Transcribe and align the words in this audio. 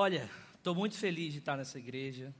Olha, 0.00 0.30
estou 0.54 0.76
muito 0.76 0.96
feliz 0.96 1.32
de 1.32 1.40
estar 1.40 1.56
nessa 1.56 1.76
igreja. 1.76 2.32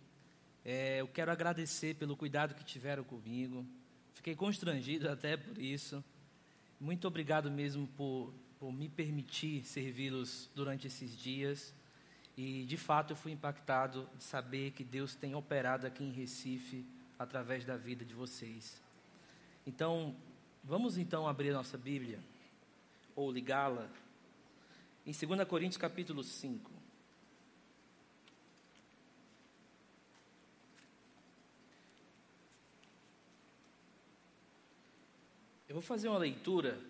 É, 0.65 1.01
eu 1.01 1.09
quero 1.09 1.33
agradecer 1.33 1.97
pelo 1.97 2.17
cuidado 2.17 2.55
que 2.55 2.63
tiveram 2.63 3.03
comigo. 3.03 3.67
Fiquei 4.15 4.37
constrangido 4.37 5.09
até 5.11 5.37
por 5.37 5.59
isso. 5.59 6.05
Muito 6.79 7.09
obrigado 7.09 7.51
mesmo 7.51 7.89
por, 7.97 8.33
por 8.61 8.73
me 8.73 8.89
permitir 8.89 9.65
servi-los 9.65 10.49
durante 10.55 10.87
esses 10.87 11.19
dias. 11.19 11.75
E 12.37 12.65
de 12.65 12.77
fato 12.77 13.15
eu 13.15 13.17
fui 13.17 13.33
impactado 13.33 14.09
de 14.17 14.23
saber 14.23 14.71
que 14.71 14.85
Deus 14.85 15.17
tem 15.17 15.35
operado 15.35 15.85
aqui 15.85 16.05
em 16.05 16.13
Recife 16.13 16.87
através 17.19 17.65
da 17.65 17.77
vida 17.77 18.05
de 18.05 18.15
vocês. 18.15 18.81
Então, 19.67 20.15
vamos 20.63 20.97
então 20.97 21.27
abrir 21.27 21.51
a 21.51 21.55
nossa 21.55 21.77
Bíblia 21.77 22.21
ou 23.17 23.33
ligá-la 23.33 23.91
em 25.05 25.11
2 25.11 25.49
Coríntios 25.49 25.77
capítulo 25.77 26.23
5. 26.23 26.78
Eu 35.69 35.75
vou 35.75 35.83
fazer 35.83 36.09
uma 36.09 36.17
leitura 36.17 36.81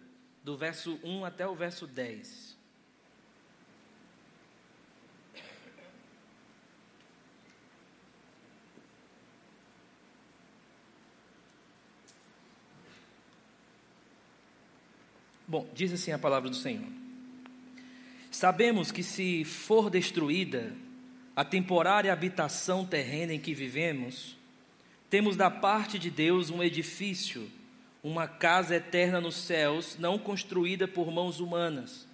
do 0.44 0.56
verso 0.56 1.00
1 1.02 1.24
até 1.24 1.44
o 1.48 1.52
verso 1.52 1.84
10. 1.84 2.56
Bom, 15.48 15.68
diz 15.74 15.92
assim 15.92 16.12
a 16.12 16.18
palavra 16.18 16.48
do 16.48 16.54
Senhor. 16.54 16.86
Sabemos 18.30 18.92
que 18.92 19.02
se 19.02 19.44
for 19.44 19.90
destruída 19.90 20.72
a 21.34 21.44
temporária 21.44 22.12
habitação 22.12 22.86
terrena 22.86 23.34
em 23.34 23.40
que 23.40 23.54
vivemos, 23.54 24.36
temos 25.10 25.34
da 25.34 25.50
parte 25.50 25.98
de 25.98 26.12
Deus 26.12 26.48
um 26.48 26.62
edifício 26.62 27.50
uma 28.08 28.26
casa 28.26 28.76
eterna 28.76 29.20
nos 29.20 29.36
céus, 29.36 29.96
não 29.98 30.18
construída 30.18 30.88
por 30.88 31.12
mãos 31.12 31.40
humanas. 31.40 32.08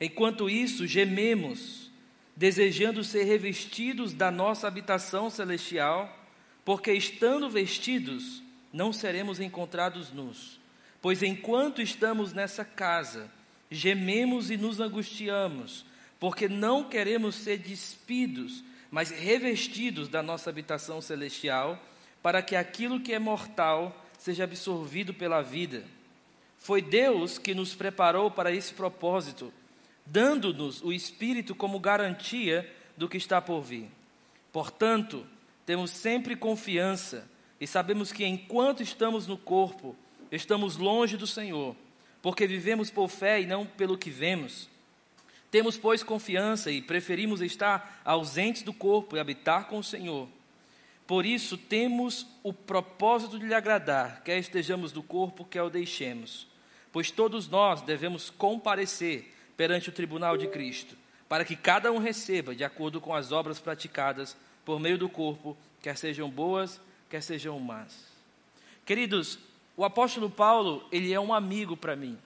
Enquanto 0.00 0.48
isso, 0.48 0.86
gememos, 0.86 1.90
desejando 2.34 3.04
ser 3.04 3.24
revestidos 3.24 4.14
da 4.14 4.30
nossa 4.30 4.66
habitação 4.66 5.28
celestial, 5.28 6.16
porque 6.64 6.92
estando 6.92 7.50
vestidos, 7.50 8.42
não 8.72 8.90
seremos 8.90 9.38
encontrados 9.38 10.12
nus. 10.12 10.58
Pois 11.02 11.22
enquanto 11.22 11.82
estamos 11.82 12.32
nessa 12.32 12.64
casa, 12.64 13.30
gememos 13.70 14.50
e 14.50 14.56
nos 14.56 14.80
angustiamos, 14.80 15.84
porque 16.18 16.48
não 16.48 16.84
queremos 16.84 17.34
ser 17.34 17.58
despidos, 17.58 18.64
mas 18.90 19.10
revestidos 19.10 20.08
da 20.08 20.22
nossa 20.22 20.48
habitação 20.48 21.02
celestial, 21.02 21.78
para 22.22 22.40
que 22.40 22.56
aquilo 22.56 23.00
que 23.00 23.12
é 23.12 23.18
mortal 23.18 24.06
seja 24.18 24.44
absorvido 24.44 25.14
pela 25.14 25.40
vida. 25.40 25.84
Foi 26.58 26.82
Deus 26.82 27.38
que 27.38 27.54
nos 27.54 27.74
preparou 27.74 28.30
para 28.30 28.52
esse 28.52 28.74
propósito, 28.74 29.52
dando-nos 30.04 30.82
o 30.82 30.92
Espírito 30.92 31.54
como 31.54 31.78
garantia 31.78 32.70
do 32.96 33.08
que 33.08 33.16
está 33.16 33.40
por 33.40 33.62
vir. 33.62 33.88
Portanto, 34.52 35.24
temos 35.64 35.90
sempre 35.90 36.34
confiança 36.34 37.28
e 37.60 37.66
sabemos 37.66 38.12
que 38.12 38.24
enquanto 38.24 38.82
estamos 38.82 39.26
no 39.26 39.38
corpo, 39.38 39.94
estamos 40.32 40.76
longe 40.76 41.16
do 41.16 41.26
Senhor, 41.26 41.76
porque 42.20 42.46
vivemos 42.46 42.90
por 42.90 43.08
fé 43.08 43.40
e 43.40 43.46
não 43.46 43.64
pelo 43.64 43.96
que 43.96 44.10
vemos. 44.10 44.68
Temos, 45.50 45.78
pois, 45.78 46.02
confiança 46.02 46.70
e 46.70 46.82
preferimos 46.82 47.40
estar 47.40 48.02
ausentes 48.04 48.62
do 48.62 48.72
corpo 48.72 49.16
e 49.16 49.20
habitar 49.20 49.66
com 49.66 49.78
o 49.78 49.84
Senhor. 49.84 50.28
Por 51.08 51.24
isso, 51.24 51.56
temos 51.56 52.26
o 52.42 52.52
propósito 52.52 53.38
de 53.38 53.46
lhe 53.46 53.54
agradar, 53.54 54.22
quer 54.22 54.36
estejamos 54.36 54.92
do 54.92 55.02
corpo, 55.02 55.42
quer 55.42 55.62
o 55.62 55.70
deixemos. 55.70 56.46
Pois 56.92 57.10
todos 57.10 57.48
nós 57.48 57.80
devemos 57.80 58.28
comparecer 58.28 59.34
perante 59.56 59.88
o 59.88 59.92
tribunal 59.92 60.36
de 60.36 60.46
Cristo, 60.48 60.94
para 61.26 61.46
que 61.46 61.56
cada 61.56 61.90
um 61.90 61.96
receba 61.96 62.54
de 62.54 62.62
acordo 62.62 63.00
com 63.00 63.14
as 63.14 63.32
obras 63.32 63.58
praticadas 63.58 64.36
por 64.66 64.78
meio 64.78 64.98
do 64.98 65.08
corpo, 65.08 65.56
quer 65.80 65.96
sejam 65.96 66.28
boas, 66.28 66.78
quer 67.08 67.22
sejam 67.22 67.58
más. 67.58 68.04
Queridos, 68.84 69.38
o 69.78 69.86
apóstolo 69.86 70.28
Paulo, 70.28 70.86
ele 70.92 71.10
é 71.10 71.18
um 71.18 71.32
amigo 71.32 71.74
para 71.74 71.96
mim. 71.96 72.18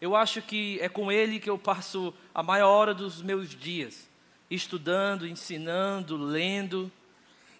Eu 0.00 0.16
acho 0.16 0.42
que 0.42 0.76
é 0.80 0.88
com 0.88 1.12
ele 1.12 1.38
que 1.38 1.48
eu 1.48 1.56
passo 1.56 2.12
a 2.34 2.42
maior 2.42 2.68
hora 2.68 2.94
dos 2.94 3.22
meus 3.22 3.50
dias, 3.50 4.08
estudando, 4.50 5.24
ensinando, 5.24 6.16
lendo 6.16 6.90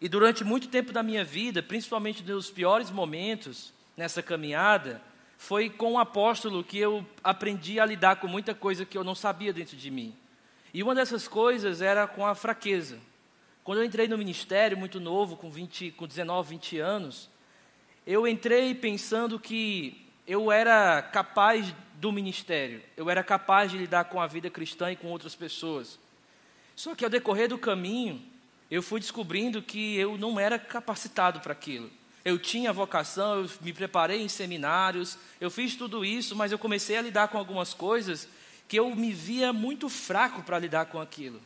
e 0.02 0.08
durante 0.08 0.42
muito 0.42 0.66
tempo 0.66 0.92
da 0.92 1.00
minha 1.00 1.24
vida, 1.24 1.62
principalmente 1.62 2.24
nos 2.24 2.50
piores 2.50 2.90
momentos 2.90 3.72
nessa 3.96 4.20
caminhada, 4.20 5.00
foi 5.38 5.70
com 5.70 5.92
o 5.92 5.98
apóstolo 5.98 6.64
que 6.64 6.76
eu 6.76 7.06
aprendi 7.22 7.78
a 7.78 7.86
lidar 7.86 8.16
com 8.16 8.26
muita 8.26 8.52
coisa 8.52 8.84
que 8.84 8.98
eu 8.98 9.04
não 9.04 9.14
sabia 9.14 9.52
dentro 9.52 9.76
de 9.76 9.92
mim. 9.92 10.12
E 10.74 10.82
uma 10.82 10.92
dessas 10.92 11.28
coisas 11.28 11.80
era 11.80 12.04
com 12.08 12.26
a 12.26 12.34
fraqueza. 12.34 12.98
Quando 13.62 13.78
eu 13.78 13.84
entrei 13.84 14.08
no 14.08 14.18
ministério 14.18 14.76
muito 14.76 14.98
novo, 14.98 15.36
com, 15.36 15.48
20, 15.48 15.92
com 15.92 16.04
19, 16.04 16.50
20 16.50 16.78
anos, 16.80 17.30
eu 18.04 18.26
entrei 18.26 18.74
pensando 18.74 19.38
que 19.38 20.04
eu 20.26 20.50
era 20.50 21.00
capaz 21.00 21.72
do 21.94 22.10
ministério, 22.10 22.82
eu 22.96 23.08
era 23.08 23.22
capaz 23.22 23.70
de 23.70 23.78
lidar 23.78 24.06
com 24.06 24.20
a 24.20 24.26
vida 24.26 24.50
cristã 24.50 24.90
e 24.90 24.96
com 24.96 25.06
outras 25.06 25.36
pessoas. 25.36 25.96
Só 26.74 26.92
que 26.96 27.04
ao 27.04 27.10
decorrer 27.10 27.48
do 27.48 27.56
caminho, 27.56 28.31
eu 28.72 28.82
fui 28.82 28.98
descobrindo 28.98 29.60
que 29.60 29.96
eu 29.98 30.16
não 30.16 30.40
era 30.40 30.58
capacitado 30.58 31.40
para 31.40 31.52
aquilo. 31.52 31.90
Eu 32.24 32.38
tinha 32.38 32.72
vocação, 32.72 33.42
eu 33.42 33.50
me 33.60 33.70
preparei 33.70 34.22
em 34.22 34.28
seminários, 34.28 35.18
eu 35.38 35.50
fiz 35.50 35.76
tudo 35.76 36.02
isso, 36.02 36.34
mas 36.34 36.52
eu 36.52 36.58
comecei 36.58 36.96
a 36.96 37.02
lidar 37.02 37.28
com 37.28 37.36
algumas 37.36 37.74
coisas 37.74 38.26
que 38.66 38.78
eu 38.78 38.96
me 38.96 39.12
via 39.12 39.52
muito 39.52 39.90
fraco 39.90 40.42
para 40.42 40.58
lidar 40.58 40.86
com 40.86 40.98
aquilo. 40.98 41.38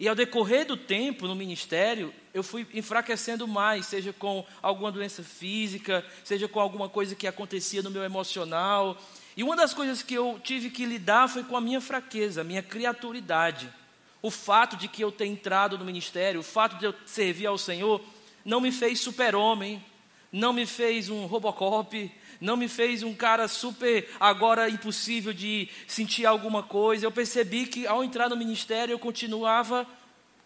E 0.00 0.08
ao 0.08 0.16
decorrer 0.16 0.66
do 0.66 0.76
tempo 0.76 1.28
no 1.28 1.36
ministério, 1.36 2.12
eu 2.34 2.42
fui 2.42 2.66
enfraquecendo 2.74 3.46
mais, 3.46 3.86
seja 3.86 4.12
com 4.12 4.44
alguma 4.60 4.90
doença 4.90 5.22
física, 5.22 6.04
seja 6.24 6.48
com 6.48 6.58
alguma 6.58 6.88
coisa 6.88 7.14
que 7.14 7.28
acontecia 7.28 7.82
no 7.82 7.90
meu 7.90 8.02
emocional. 8.02 9.00
E 9.36 9.44
uma 9.44 9.54
das 9.54 9.72
coisas 9.72 10.02
que 10.02 10.14
eu 10.14 10.40
tive 10.42 10.70
que 10.70 10.84
lidar 10.84 11.28
foi 11.28 11.44
com 11.44 11.56
a 11.56 11.60
minha 11.60 11.80
fraqueza, 11.80 12.40
a 12.40 12.44
minha 12.44 12.64
criaturidade. 12.64 13.72
O 14.22 14.30
fato 14.30 14.76
de 14.76 14.86
que 14.88 15.02
eu 15.02 15.10
ter 15.10 15.26
entrado 15.26 15.76
no 15.76 15.84
ministério, 15.84 16.40
o 16.40 16.44
fato 16.44 16.78
de 16.78 16.86
eu 16.86 16.94
servir 17.04 17.46
ao 17.46 17.58
Senhor, 17.58 18.00
não 18.44 18.60
me 18.60 18.70
fez 18.70 19.00
super-homem, 19.00 19.84
não 20.30 20.52
me 20.52 20.64
fez 20.64 21.10
um 21.10 21.26
Robocop, 21.26 22.10
não 22.40 22.56
me 22.56 22.68
fez 22.68 23.02
um 23.02 23.14
cara 23.14 23.46
super 23.46 24.08
agora 24.18 24.70
impossível 24.70 25.32
de 25.32 25.68
sentir 25.86 26.24
alguma 26.24 26.62
coisa. 26.62 27.04
Eu 27.04 27.12
percebi 27.12 27.66
que 27.66 27.86
ao 27.86 28.02
entrar 28.02 28.28
no 28.28 28.36
ministério 28.36 28.92
eu 28.92 28.98
continuava 28.98 29.86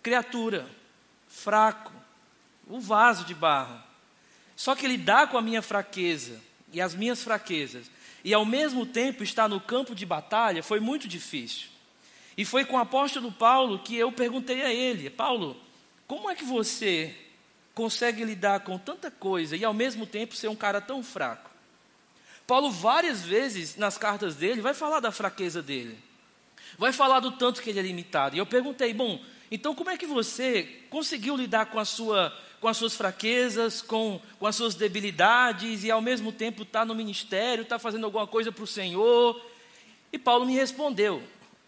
criatura, 0.02 0.66
fraco, 1.28 1.92
um 2.68 2.80
vaso 2.80 3.24
de 3.24 3.34
barro. 3.34 3.80
Só 4.56 4.74
que 4.74 4.86
lidar 4.86 5.28
com 5.28 5.38
a 5.38 5.42
minha 5.42 5.62
fraqueza 5.62 6.40
e 6.72 6.80
as 6.80 6.94
minhas 6.94 7.22
fraquezas 7.22 7.90
e 8.24 8.34
ao 8.34 8.44
mesmo 8.44 8.84
tempo 8.84 9.22
estar 9.22 9.48
no 9.48 9.60
campo 9.60 9.94
de 9.94 10.04
batalha 10.04 10.62
foi 10.62 10.80
muito 10.80 11.06
difícil. 11.06 11.68
E 12.36 12.44
foi 12.44 12.64
com 12.64 12.76
o 12.76 12.80
apóstolo 12.80 13.32
Paulo 13.32 13.78
que 13.78 13.96
eu 13.96 14.12
perguntei 14.12 14.62
a 14.62 14.72
ele: 14.72 15.08
Paulo, 15.08 15.56
como 16.06 16.30
é 16.30 16.34
que 16.34 16.44
você 16.44 17.14
consegue 17.74 18.24
lidar 18.24 18.60
com 18.60 18.78
tanta 18.78 19.10
coisa 19.10 19.56
e 19.56 19.64
ao 19.64 19.74
mesmo 19.74 20.06
tempo 20.06 20.36
ser 20.36 20.48
um 20.48 20.56
cara 20.56 20.80
tão 20.80 21.02
fraco? 21.02 21.50
Paulo, 22.46 22.70
várias 22.70 23.22
vezes 23.22 23.76
nas 23.76 23.98
cartas 23.98 24.36
dele, 24.36 24.60
vai 24.60 24.72
falar 24.72 25.00
da 25.00 25.10
fraqueza 25.10 25.60
dele, 25.60 25.98
vai 26.78 26.92
falar 26.92 27.20
do 27.20 27.32
tanto 27.32 27.60
que 27.60 27.70
ele 27.70 27.80
é 27.80 27.82
limitado. 27.82 28.36
E 28.36 28.38
eu 28.38 28.46
perguntei: 28.46 28.92
bom, 28.92 29.20
então 29.50 29.74
como 29.74 29.90
é 29.90 29.96
que 29.96 30.06
você 30.06 30.62
conseguiu 30.90 31.36
lidar 31.36 31.66
com, 31.66 31.78
a 31.78 31.84
sua, 31.84 32.36
com 32.60 32.68
as 32.68 32.76
suas 32.76 32.94
fraquezas, 32.94 33.80
com, 33.80 34.20
com 34.38 34.46
as 34.46 34.54
suas 34.54 34.74
debilidades 34.74 35.84
e 35.84 35.90
ao 35.90 36.02
mesmo 36.02 36.30
tempo 36.30 36.62
está 36.62 36.84
no 36.84 36.94
ministério, 36.94 37.62
está 37.62 37.78
fazendo 37.78 38.04
alguma 38.04 38.26
coisa 38.26 38.52
para 38.52 38.64
o 38.64 38.66
Senhor? 38.66 39.42
E 40.12 40.18
Paulo 40.18 40.46
me 40.46 40.54
respondeu: 40.54 41.22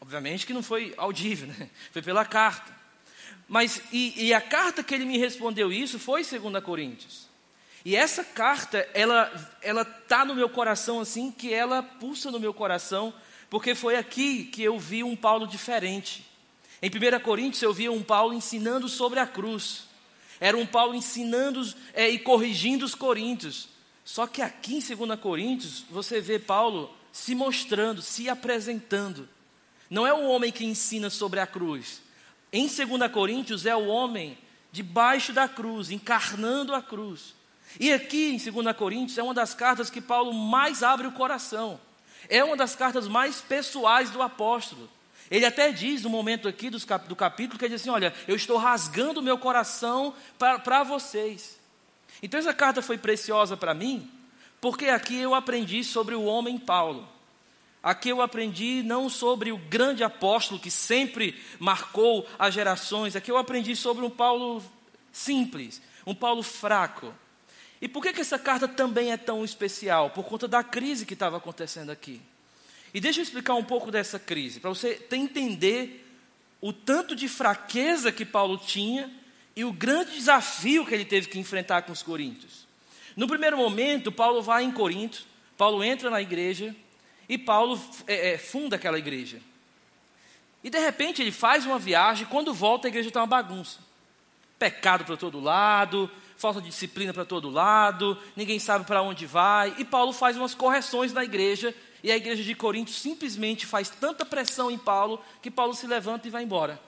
Obviamente 0.08 0.46
que 0.46 0.54
não 0.54 0.62
foi 0.62 0.94
audível, 0.96 1.48
né? 1.48 1.68
foi 1.92 2.00
pela 2.00 2.24
carta. 2.24 2.74
Mas, 3.46 3.82
e, 3.92 4.28
e, 4.28 4.32
a 4.32 4.40
carta 4.40 4.82
que 4.82 4.94
ele 4.94 5.04
me 5.04 5.18
respondeu 5.18 5.70
isso 5.70 5.98
foi 5.98 6.24
2 6.24 6.64
Coríntios. 6.64 7.28
E 7.84 7.94
essa 7.94 8.24
carta, 8.24 8.88
ela 8.94 9.30
ela 9.60 9.82
está 9.82 10.24
no 10.24 10.34
meu 10.34 10.48
coração 10.48 10.98
assim, 10.98 11.30
que 11.30 11.52
ela 11.52 11.82
pulsa 11.82 12.30
no 12.30 12.40
meu 12.40 12.54
coração, 12.54 13.12
porque 13.50 13.74
foi 13.74 13.96
aqui 13.96 14.44
que 14.44 14.62
eu 14.62 14.78
vi 14.78 15.04
um 15.04 15.14
Paulo 15.14 15.46
diferente. 15.46 16.26
Em 16.80 16.88
1 16.88 17.20
Coríntios 17.20 17.60
eu 17.60 17.74
via 17.74 17.92
um 17.92 18.02
Paulo 18.02 18.32
ensinando 18.32 18.88
sobre 18.88 19.20
a 19.20 19.26
cruz. 19.26 19.88
Era 20.40 20.56
um 20.56 20.64
Paulo 20.64 20.94
ensinando 20.94 21.70
é, 21.92 22.08
e 22.08 22.18
corrigindo 22.18 22.82
os 22.82 22.94
coríntios. 22.94 23.68
Só 24.06 24.26
que 24.26 24.40
aqui 24.40 24.76
em 24.76 24.96
2 24.96 25.20
Coríntios, 25.20 25.84
você 25.90 26.18
vê 26.18 26.38
Paulo 26.38 26.96
se 27.12 27.34
mostrando, 27.34 28.00
se 28.00 28.26
apresentando. 28.30 29.28
Não 29.90 30.06
é 30.06 30.12
o 30.12 30.28
homem 30.28 30.52
que 30.52 30.64
ensina 30.64 31.10
sobre 31.10 31.40
a 31.40 31.46
cruz. 31.46 32.02
Em 32.52 32.66
2 32.66 33.10
Coríntios 33.12 33.66
é 33.66 33.74
o 33.74 33.86
homem 33.86 34.36
debaixo 34.70 35.32
da 35.32 35.48
cruz, 35.48 35.90
encarnando 35.90 36.74
a 36.74 36.82
cruz. 36.82 37.34
E 37.78 37.92
aqui 37.92 38.30
em 38.30 38.52
2 38.52 38.76
Coríntios 38.76 39.18
é 39.18 39.22
uma 39.22 39.34
das 39.34 39.54
cartas 39.54 39.90
que 39.90 40.00
Paulo 40.00 40.32
mais 40.32 40.82
abre 40.82 41.06
o 41.06 41.12
coração. 41.12 41.80
É 42.28 42.42
uma 42.42 42.56
das 42.56 42.74
cartas 42.74 43.06
mais 43.06 43.40
pessoais 43.40 44.10
do 44.10 44.22
apóstolo. 44.22 44.88
Ele 45.30 45.44
até 45.44 45.70
diz 45.70 46.02
no 46.02 46.10
momento 46.10 46.48
aqui 46.48 46.70
do 46.70 47.16
capítulo 47.16 47.58
que 47.58 47.64
ele 47.64 47.74
diz 47.74 47.82
assim: 47.82 47.90
Olha, 47.90 48.14
eu 48.26 48.34
estou 48.34 48.56
rasgando 48.56 49.20
o 49.20 49.22
meu 49.22 49.36
coração 49.36 50.14
para 50.38 50.82
vocês. 50.82 51.58
Então 52.22 52.40
essa 52.40 52.54
carta 52.54 52.80
foi 52.80 52.96
preciosa 52.98 53.56
para 53.56 53.74
mim, 53.74 54.10
porque 54.60 54.86
aqui 54.86 55.16
eu 55.16 55.34
aprendi 55.34 55.84
sobre 55.84 56.14
o 56.14 56.24
homem 56.24 56.58
Paulo. 56.58 57.06
Aqui 57.88 58.10
eu 58.10 58.20
aprendi 58.20 58.82
não 58.82 59.08
sobre 59.08 59.50
o 59.50 59.56
grande 59.56 60.04
apóstolo 60.04 60.60
que 60.60 60.70
sempre 60.70 61.34
marcou 61.58 62.28
as 62.38 62.52
gerações, 62.52 63.16
aqui 63.16 63.30
eu 63.30 63.38
aprendi 63.38 63.74
sobre 63.74 64.04
um 64.04 64.10
Paulo 64.10 64.62
simples, 65.10 65.80
um 66.06 66.14
Paulo 66.14 66.42
fraco. 66.42 67.14
E 67.80 67.88
por 67.88 68.02
que, 68.02 68.12
que 68.12 68.20
essa 68.20 68.38
carta 68.38 68.68
também 68.68 69.10
é 69.10 69.16
tão 69.16 69.42
especial? 69.42 70.10
Por 70.10 70.26
conta 70.26 70.46
da 70.46 70.62
crise 70.62 71.06
que 71.06 71.14
estava 71.14 71.38
acontecendo 71.38 71.88
aqui. 71.88 72.20
E 72.92 73.00
deixa 73.00 73.20
eu 73.20 73.22
explicar 73.22 73.54
um 73.54 73.64
pouco 73.64 73.90
dessa 73.90 74.18
crise, 74.18 74.60
para 74.60 74.68
você 74.68 75.06
entender 75.10 76.06
o 76.60 76.74
tanto 76.74 77.16
de 77.16 77.26
fraqueza 77.26 78.12
que 78.12 78.26
Paulo 78.26 78.58
tinha 78.58 79.10
e 79.56 79.64
o 79.64 79.72
grande 79.72 80.12
desafio 80.12 80.84
que 80.84 80.92
ele 80.92 81.06
teve 81.06 81.28
que 81.28 81.38
enfrentar 81.38 81.80
com 81.80 81.92
os 81.92 82.02
coríntios. 82.02 82.66
No 83.16 83.26
primeiro 83.26 83.56
momento, 83.56 84.12
Paulo 84.12 84.42
vai 84.42 84.62
em 84.62 84.72
Corinto, 84.72 85.24
Paulo 85.56 85.82
entra 85.82 86.10
na 86.10 86.20
igreja 86.20 86.76
e 87.28 87.36
Paulo 87.36 87.80
é, 88.06 88.34
é, 88.34 88.38
funda 88.38 88.76
aquela 88.76 88.98
igreja. 88.98 89.40
E 90.64 90.70
de 90.70 90.78
repente 90.78 91.22
ele 91.22 91.30
faz 91.30 91.66
uma 91.66 91.78
viagem, 91.78 92.26
quando 92.26 92.54
volta 92.54 92.88
a 92.88 92.90
igreja 92.90 93.08
está 93.08 93.20
uma 93.20 93.26
bagunça. 93.26 93.78
Pecado 94.58 95.04
para 95.04 95.16
todo 95.16 95.38
lado, 95.38 96.10
falta 96.36 96.60
de 96.60 96.68
disciplina 96.68 97.12
para 97.12 97.24
todo 97.24 97.50
lado, 97.50 98.18
ninguém 98.34 98.58
sabe 98.58 98.84
para 98.84 99.02
onde 99.02 99.26
vai. 99.26 99.74
E 99.78 99.84
Paulo 99.84 100.12
faz 100.12 100.36
umas 100.36 100.54
correções 100.54 101.12
na 101.12 101.22
igreja, 101.22 101.74
e 102.02 102.10
a 102.10 102.16
igreja 102.16 102.42
de 102.42 102.54
Corinto 102.54 102.90
simplesmente 102.90 103.66
faz 103.66 103.90
tanta 103.90 104.24
pressão 104.24 104.70
em 104.70 104.78
Paulo 104.78 105.22
que 105.42 105.50
Paulo 105.50 105.74
se 105.74 105.86
levanta 105.86 106.26
e 106.26 106.30
vai 106.30 106.44
embora. 106.44 106.80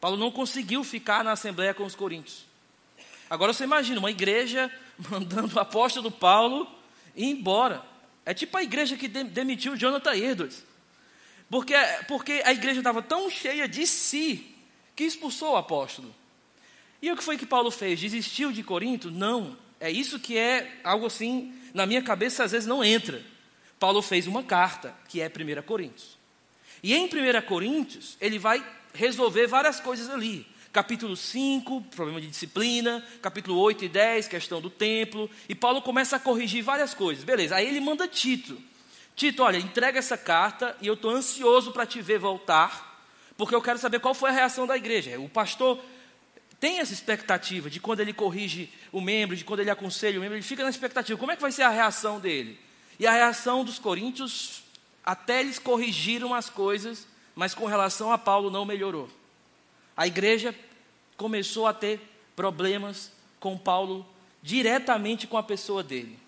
Paulo 0.00 0.16
não 0.16 0.30
conseguiu 0.30 0.82
ficar 0.84 1.24
na 1.24 1.32
assembleia 1.32 1.74
com 1.74 1.84
os 1.84 1.94
coríntios. 1.94 2.46
Agora 3.28 3.52
você 3.52 3.64
imagina 3.64 3.98
uma 3.98 4.10
igreja 4.10 4.70
mandando 5.10 5.56
o 5.56 5.60
apóstolo 5.60 6.10
Paulo 6.10 6.66
ir 7.14 7.26
embora. 7.26 7.89
É 8.30 8.34
tipo 8.34 8.56
a 8.56 8.62
igreja 8.62 8.96
que 8.96 9.08
demitiu 9.08 9.76
Jonathan 9.76 10.14
Edwards. 10.14 10.62
Porque, 11.50 11.74
porque 12.06 12.40
a 12.44 12.52
igreja 12.52 12.78
estava 12.78 13.02
tão 13.02 13.28
cheia 13.28 13.66
de 13.66 13.84
si 13.88 14.54
que 14.94 15.02
expulsou 15.02 15.54
o 15.54 15.56
apóstolo. 15.56 16.14
E 17.02 17.10
o 17.10 17.16
que 17.16 17.24
foi 17.24 17.36
que 17.36 17.44
Paulo 17.44 17.72
fez? 17.72 17.98
Desistiu 17.98 18.52
de 18.52 18.62
Corinto? 18.62 19.10
Não. 19.10 19.58
É 19.80 19.90
isso 19.90 20.20
que 20.20 20.38
é 20.38 20.78
algo 20.84 21.06
assim, 21.06 21.52
na 21.74 21.86
minha 21.86 22.02
cabeça 22.02 22.44
às 22.44 22.52
vezes 22.52 22.68
não 22.68 22.84
entra. 22.84 23.20
Paulo 23.80 24.00
fez 24.00 24.28
uma 24.28 24.44
carta, 24.44 24.94
que 25.08 25.20
é 25.20 25.26
1 25.26 25.62
Coríntios. 25.62 26.16
E 26.84 26.94
em 26.94 27.06
1 27.06 27.08
Coríntios, 27.48 28.16
ele 28.20 28.38
vai 28.38 28.64
resolver 28.94 29.48
várias 29.48 29.80
coisas 29.80 30.08
ali. 30.08 30.46
Capítulo 30.72 31.16
5, 31.16 31.82
problema 31.96 32.20
de 32.20 32.28
disciplina. 32.28 33.04
Capítulo 33.20 33.58
8 33.58 33.86
e 33.86 33.88
10, 33.88 34.28
questão 34.28 34.60
do 34.60 34.70
templo. 34.70 35.28
E 35.48 35.54
Paulo 35.54 35.82
começa 35.82 36.16
a 36.16 36.20
corrigir 36.20 36.62
várias 36.62 36.94
coisas. 36.94 37.24
Beleza, 37.24 37.56
aí 37.56 37.66
ele 37.66 37.80
manda 37.80 38.06
Tito. 38.06 38.56
Tito, 39.16 39.42
olha, 39.42 39.58
entrega 39.58 39.98
essa 39.98 40.16
carta 40.16 40.76
e 40.80 40.86
eu 40.86 40.94
estou 40.94 41.10
ansioso 41.10 41.72
para 41.72 41.84
te 41.84 42.00
ver 42.00 42.18
voltar, 42.18 43.04
porque 43.36 43.54
eu 43.54 43.60
quero 43.60 43.78
saber 43.78 43.98
qual 43.98 44.14
foi 44.14 44.30
a 44.30 44.32
reação 44.32 44.66
da 44.66 44.76
igreja. 44.76 45.18
O 45.18 45.28
pastor 45.28 45.78
tem 46.60 46.78
essa 46.78 46.92
expectativa 46.92 47.68
de 47.68 47.80
quando 47.80 48.00
ele 48.00 48.12
corrige 48.12 48.72
o 48.92 49.00
membro, 49.00 49.36
de 49.36 49.44
quando 49.44 49.60
ele 49.60 49.70
aconselha 49.70 50.18
o 50.18 50.20
membro, 50.20 50.36
ele 50.36 50.42
fica 50.42 50.62
na 50.62 50.70
expectativa, 50.70 51.18
como 51.18 51.32
é 51.32 51.36
que 51.36 51.42
vai 51.42 51.50
ser 51.50 51.62
a 51.62 51.68
reação 51.68 52.20
dele? 52.20 52.58
E 52.98 53.06
a 53.06 53.12
reação 53.12 53.64
dos 53.64 53.78
coríntios, 53.78 54.62
até 55.04 55.40
eles 55.40 55.58
corrigiram 55.58 56.32
as 56.32 56.48
coisas, 56.48 57.08
mas 57.34 57.54
com 57.54 57.66
relação 57.66 58.12
a 58.12 58.18
Paulo 58.18 58.50
não 58.50 58.64
melhorou. 58.64 59.10
A 60.00 60.06
igreja 60.06 60.54
começou 61.14 61.66
a 61.66 61.74
ter 61.74 62.00
problemas 62.34 63.12
com 63.38 63.58
Paulo 63.58 64.08
diretamente 64.42 65.26
com 65.26 65.36
a 65.36 65.42
pessoa 65.42 65.82
dele. 65.82 66.18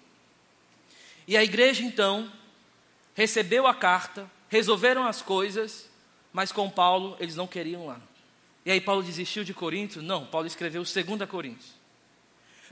E 1.27 1.39
a 1.39 1.43
igreja 1.43 1.83
então 1.83 2.31
recebeu 3.15 3.67
a 3.67 3.75
carta, 3.75 4.31
resolveram 4.51 5.07
as 5.07 5.23
coisas, 5.23 5.89
mas 6.35 6.53
com 6.53 6.69
Paulo 6.69 7.17
eles 7.19 7.35
não 7.35 7.47
queriam 7.47 7.87
lá. 7.87 7.99
E 8.67 8.71
aí 8.71 8.79
Paulo 8.79 9.03
desistiu 9.03 9.43
de 9.43 9.55
Corinto? 9.55 10.03
Não, 10.03 10.27
Paulo 10.27 10.47
escreveu 10.47 10.83
2 10.83 11.27
Coríntios. 11.27 11.73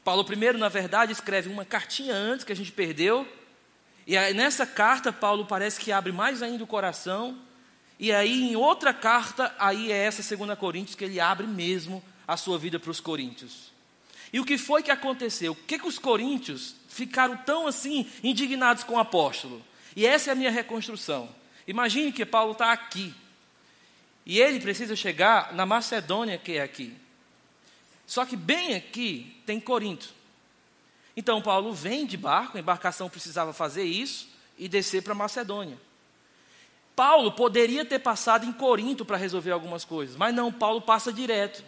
Paulo 0.05 0.23
primeiro, 0.23 0.59
na 0.59 0.69
verdade, 0.69 1.13
escreve 1.13 1.49
uma 1.49 1.65
cartinha 1.65 2.13
antes 2.15 2.45
que 2.45 2.53
a 2.53 2.57
gente 2.57 2.73
perdeu. 2.73 3.27
E 4.07 4.19
nessa 4.35 4.67
carta, 4.67 5.11
Paulo 5.11 5.47
parece 5.47 5.81
que 5.81 5.93
abre 5.93 6.13
mais 6.13 6.43
ainda 6.43 6.63
o 6.63 6.67
coração. 6.67 7.39
E 8.01 8.11
aí, 8.11 8.51
em 8.51 8.57
outra 8.57 8.95
carta, 8.95 9.55
aí 9.59 9.93
é 9.93 9.97
essa 10.07 10.37
2 10.37 10.59
Coríntios 10.59 10.97
que 10.97 11.05
ele 11.05 11.21
abre 11.21 11.47
mesmo 11.47 12.03
a 12.27 12.35
sua 12.35 12.59
vida 12.59 12.81
para 12.81 12.91
os 12.91 12.99
coríntios. 12.99 13.71
E 14.33 14.41
o 14.41 14.45
que 14.45 14.57
foi 14.57 14.83
que 14.83 14.91
aconteceu? 14.91 15.53
O 15.53 15.55
que, 15.55 15.79
que 15.79 15.87
os 15.87 15.99
coríntios 15.99 16.75
ficaram 16.89 17.37
tão 17.37 17.67
assim 17.67 18.11
indignados 18.25 18.85
com 18.85 18.95
o 18.95 18.99
apóstolo? 18.99 19.63
E 19.95 20.07
essa 20.07 20.31
é 20.31 20.33
a 20.33 20.35
minha 20.35 20.51
reconstrução. 20.51 21.29
Imagine 21.67 22.11
que 22.11 22.25
Paulo 22.25 22.53
está 22.53 22.73
aqui, 22.73 23.15
e 24.25 24.41
ele 24.41 24.61
precisa 24.61 24.97
chegar 24.97 25.53
na 25.53 25.67
Macedônia, 25.67 26.39
que 26.39 26.53
é 26.53 26.63
aqui. 26.63 26.97
Só 28.07 28.25
que 28.25 28.35
bem 28.35 28.77
aqui 28.77 29.37
tem 29.45 29.61
Corinto. 29.61 30.09
Então 31.15 31.43
Paulo 31.43 31.75
vem 31.75 32.07
de 32.07 32.17
barco, 32.17 32.57
a 32.57 32.61
embarcação 32.61 33.11
precisava 33.11 33.53
fazer 33.53 33.85
isso 33.85 34.27
e 34.57 34.69
descer 34.69 35.03
para 35.03 35.15
Macedônia. 35.15 35.77
Paulo 37.01 37.33
poderia 37.33 37.83
ter 37.83 37.99
passado 37.99 38.45
em 38.45 38.53
Corinto 38.53 39.07
para 39.07 39.17
resolver 39.17 39.53
algumas 39.53 39.87
coisas, 39.87 40.17
mas 40.17 40.35
não, 40.35 40.53
Paulo 40.53 40.83
passa 40.83 41.11
direto. 41.11 41.65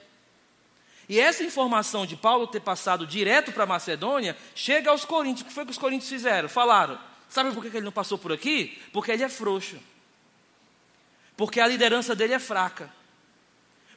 E 1.08 1.18
essa 1.18 1.42
informação 1.42 2.04
de 2.04 2.16
Paulo 2.16 2.46
ter 2.46 2.60
passado 2.60 3.06
direto 3.06 3.50
para 3.50 3.64
Macedônia 3.64 4.36
chega 4.54 4.90
aos 4.90 5.06
coríntios. 5.06 5.40
O 5.40 5.44
que 5.46 5.54
foi 5.54 5.64
que 5.64 5.70
os 5.70 5.78
coríntios 5.78 6.10
fizeram? 6.10 6.50
Falaram: 6.50 6.98
sabe 7.30 7.50
por 7.52 7.62
que 7.62 7.74
ele 7.74 7.80
não 7.80 7.90
passou 7.90 8.18
por 8.18 8.30
aqui? 8.30 8.78
Porque 8.92 9.10
ele 9.10 9.22
é 9.22 9.28
frouxo. 9.30 9.78
Porque 11.34 11.60
a 11.60 11.66
liderança 11.66 12.14
dele 12.14 12.34
é 12.34 12.38
fraca. 12.38 12.92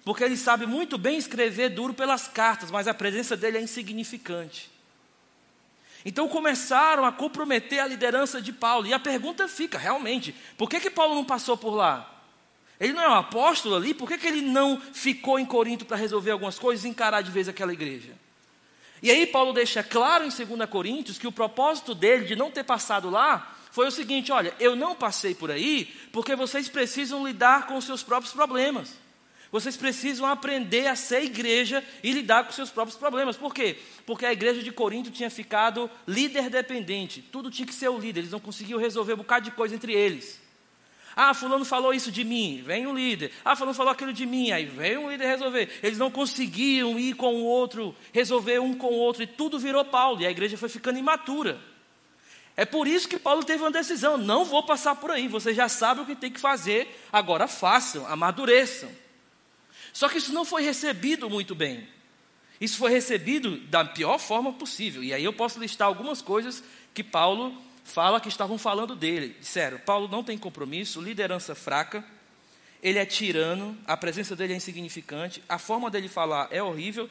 Porque 0.06 0.24
ele 0.24 0.38
sabe 0.38 0.66
muito 0.66 0.98
bem 0.98 1.18
escrever 1.18 1.68
duro 1.68 1.94
pelas 1.94 2.30
cartas, 2.30 2.72
mas 2.72 2.88
a 2.88 2.94
presença 2.94 3.36
dele 3.36 3.58
é 3.58 3.62
insignificante. 3.62 4.72
Então 6.06 6.28
começaram 6.28 7.04
a 7.04 7.12
comprometer 7.12 7.80
a 7.80 7.88
liderança 7.88 8.40
de 8.40 8.54
Paulo. 8.54 8.86
E 8.86 8.94
a 8.94 9.00
pergunta 9.00 9.48
fica, 9.48 9.78
realmente, 9.78 10.36
por 10.56 10.70
que, 10.70 10.80
que 10.80 10.92
Paulo 10.92 11.16
não 11.16 11.26
passou 11.26 11.58
por 11.58 11.74
lá? 11.74 12.12
Ele 12.80 12.94
não 12.94 13.02
é 13.02 13.10
um 13.10 13.16
apóstolo 13.16 13.76
ali, 13.76 13.94
por 13.94 14.08
que, 14.08 14.18
que 14.18 14.28
ele 14.28 14.42
não 14.42 14.80
ficou 14.94 15.40
em 15.40 15.46
Corinto 15.46 15.86
para 15.86 15.98
resolver 15.98 16.32
algumas 16.32 16.60
coisas 16.60 16.86
e 16.86 16.90
encarar 16.90 17.22
de 17.22 17.32
vez 17.32 17.48
aquela 17.48 17.74
igreja? 17.74 18.14
E 19.02 19.10
aí 19.10 19.26
Paulo 19.26 19.54
deixa 19.54 19.82
claro 19.82 20.26
em 20.26 20.30
2 20.30 20.70
Coríntios 20.70 21.18
que 21.18 21.28
o 21.28 21.32
propósito 21.32 21.96
dele 21.96 22.26
de 22.26 22.36
não 22.36 22.52
ter 22.52 22.64
passado 22.64 23.10
lá 23.10 23.56
foi 23.72 23.88
o 23.88 23.92
seguinte: 23.92 24.32
olha, 24.32 24.54
eu 24.60 24.76
não 24.76 24.96
passei 24.96 25.34
por 25.34 25.50
aí 25.50 25.86
porque 26.12 26.36
vocês 26.36 26.70
precisam 26.70 27.26
lidar 27.26 27.68
com 27.68 27.78
os 27.78 27.86
seus 27.86 28.04
próprios 28.04 28.34
problemas. 28.34 28.94
Vocês 29.56 29.78
precisam 29.78 30.26
aprender 30.26 30.86
a 30.86 30.98
ser 30.98 31.24
igreja 31.24 31.82
e 32.04 32.12
lidar 32.12 32.44
com 32.44 32.52
seus 32.52 32.70
próprios 32.70 32.98
problemas. 32.98 33.38
Por 33.38 33.54
quê? 33.54 33.78
Porque 34.06 34.26
a 34.26 34.34
igreja 34.34 34.62
de 34.62 34.70
Corinto 34.70 35.10
tinha 35.10 35.30
ficado 35.30 35.90
líder 36.06 36.50
dependente. 36.50 37.22
Tudo 37.22 37.50
tinha 37.50 37.66
que 37.66 37.74
ser 37.74 37.88
o 37.88 37.98
líder. 37.98 38.20
Eles 38.20 38.32
não 38.34 38.40
conseguiam 38.42 38.78
resolver 38.78 39.14
um 39.14 39.20
bocado 39.20 39.46
de 39.46 39.52
coisa 39.52 39.74
entre 39.74 39.94
eles. 39.94 40.42
Ah, 41.16 41.34
fulano 41.34 41.64
falou 41.64 41.94
isso 41.94 42.12
de 42.12 42.26
mim, 42.26 42.64
vem 42.66 42.86
o 42.86 42.94
líder. 42.94 43.32
Ah, 43.46 43.56
fulano 43.56 43.74
falou 43.74 43.94
aquilo 43.94 44.12
de 44.12 44.26
mim, 44.26 44.52
aí 44.52 44.66
vem 44.66 44.98
um 44.98 45.10
líder 45.10 45.26
resolver. 45.26 45.70
Eles 45.82 45.98
não 45.98 46.12
conseguiam 46.12 47.00
ir 47.00 47.16
com 47.16 47.34
o 47.34 47.46
outro, 47.46 47.96
resolver 48.12 48.60
um 48.60 48.74
com 48.74 48.88
o 48.88 48.98
outro, 48.98 49.24
e 49.24 49.28
tudo 49.28 49.58
virou 49.58 49.86
Paulo, 49.86 50.22
e 50.22 50.28
a 50.28 50.32
igreja 50.32 50.58
foi 50.58 50.68
ficando 50.68 51.00
imatura. 51.00 51.58
É 52.58 52.66
por 52.66 52.90
isso 52.90 53.08
que 53.08 53.18
Paulo 53.18 53.46
teve 53.46 53.64
uma 53.64 53.72
decisão: 53.72 54.18
não 54.18 54.44
vou 54.44 54.64
passar 54.64 54.96
por 54.96 55.12
aí, 55.12 55.30
vocês 55.30 55.56
já 55.56 55.70
sabem 55.70 56.04
o 56.04 56.06
que 56.06 56.14
tem 56.14 56.30
que 56.30 56.42
fazer, 56.42 56.94
agora 57.10 57.48
façam, 57.48 58.06
amadureçam. 58.06 59.05
Só 59.96 60.10
que 60.10 60.18
isso 60.18 60.34
não 60.34 60.44
foi 60.44 60.62
recebido 60.62 61.30
muito 61.30 61.56
bem. 61.56 61.88
Isso 62.60 62.78
foi 62.78 62.92
recebido 62.92 63.56
da 63.68 63.86
pior 63.86 64.18
forma 64.18 64.52
possível. 64.52 65.02
E 65.02 65.14
aí 65.14 65.24
eu 65.24 65.32
posso 65.32 65.58
listar 65.58 65.88
algumas 65.88 66.22
coisas 66.22 66.62
que 66.94 67.02
Paulo 67.02 67.56
fala 67.86 68.20
que 68.20 68.28
estavam 68.28 68.58
falando 68.58 68.94
dele. 68.94 69.38
Disseram: 69.40 69.80
Paulo 69.80 70.10
não 70.10 70.22
tem 70.22 70.38
compromisso, 70.38 71.02
liderança 71.02 71.56
fraca, 71.56 72.04
ele 72.84 73.00
é 73.00 73.06
tirano, 73.06 73.78
a 73.88 73.96
presença 73.96 74.36
dele 74.36 74.52
é 74.52 74.58
insignificante, 74.58 75.42
a 75.48 75.58
forma 75.58 75.90
dele 75.90 76.10
falar 76.10 76.50
é 76.52 76.62
horrível 76.62 77.10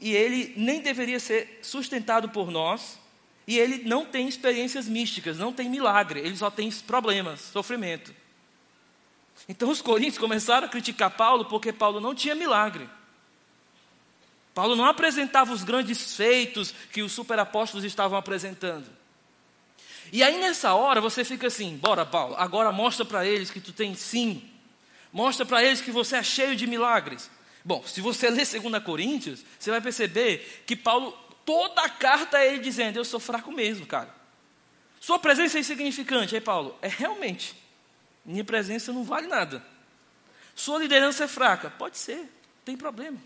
e 0.00 0.16
ele 0.16 0.54
nem 0.56 0.80
deveria 0.80 1.20
ser 1.20 1.58
sustentado 1.60 2.30
por 2.30 2.50
nós 2.50 2.98
e 3.46 3.58
ele 3.58 3.86
não 3.86 4.06
tem 4.06 4.26
experiências 4.26 4.88
místicas, 4.88 5.36
não 5.36 5.52
tem 5.52 5.68
milagre, 5.68 6.20
ele 6.20 6.38
só 6.38 6.50
tem 6.50 6.72
problemas, 6.72 7.40
sofrimento. 7.40 8.14
Então 9.48 9.70
os 9.70 9.82
coríntios 9.82 10.18
começaram 10.18 10.66
a 10.66 10.70
criticar 10.70 11.10
Paulo 11.10 11.44
porque 11.44 11.72
Paulo 11.72 12.00
não 12.00 12.14
tinha 12.14 12.34
milagre. 12.34 12.88
Paulo 14.54 14.76
não 14.76 14.84
apresentava 14.84 15.52
os 15.52 15.64
grandes 15.64 16.14
feitos 16.14 16.72
que 16.92 17.02
os 17.02 17.12
superapóstolos 17.12 17.84
estavam 17.84 18.16
apresentando. 18.16 18.88
E 20.12 20.22
aí 20.22 20.38
nessa 20.38 20.74
hora 20.74 21.00
você 21.00 21.24
fica 21.24 21.48
assim: 21.48 21.76
bora, 21.76 22.06
Paulo, 22.06 22.36
agora 22.38 22.70
mostra 22.70 23.04
para 23.04 23.26
eles 23.26 23.50
que 23.50 23.60
tu 23.60 23.72
tem 23.72 23.94
sim. 23.94 24.48
Mostra 25.12 25.44
para 25.44 25.62
eles 25.62 25.80
que 25.80 25.90
você 25.90 26.16
é 26.16 26.22
cheio 26.22 26.56
de 26.56 26.66
milagres. 26.66 27.30
Bom, 27.64 27.82
se 27.86 28.00
você 28.00 28.28
ler 28.30 28.46
2 28.46 28.82
Coríntios, 28.84 29.44
você 29.58 29.70
vai 29.70 29.80
perceber 29.80 30.62
que 30.66 30.76
Paulo, 30.76 31.12
toda 31.44 31.82
a 31.82 31.88
carta 31.88 32.38
é 32.38 32.48
ele 32.48 32.58
dizendo: 32.58 32.98
Eu 32.98 33.04
sou 33.04 33.18
fraco 33.18 33.50
mesmo, 33.50 33.86
cara. 33.86 34.14
Sua 35.00 35.18
presença 35.18 35.58
é 35.58 35.60
insignificante. 35.60 36.34
Aí, 36.34 36.40
Paulo, 36.40 36.78
é 36.80 36.88
realmente. 36.88 37.63
Minha 38.24 38.44
presença 38.44 38.92
não 38.92 39.04
vale 39.04 39.26
nada. 39.26 39.64
Sua 40.54 40.78
liderança 40.78 41.24
é 41.24 41.28
fraca. 41.28 41.70
Pode 41.70 41.98
ser, 41.98 42.28
tem 42.64 42.76
problema. 42.76 43.18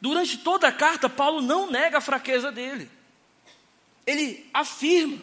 Durante 0.00 0.38
toda 0.38 0.68
a 0.68 0.72
carta, 0.72 1.08
Paulo 1.08 1.40
não 1.40 1.70
nega 1.70 1.98
a 1.98 2.00
fraqueza 2.00 2.50
dele. 2.50 2.90
Ele 4.06 4.48
afirma. 4.52 5.18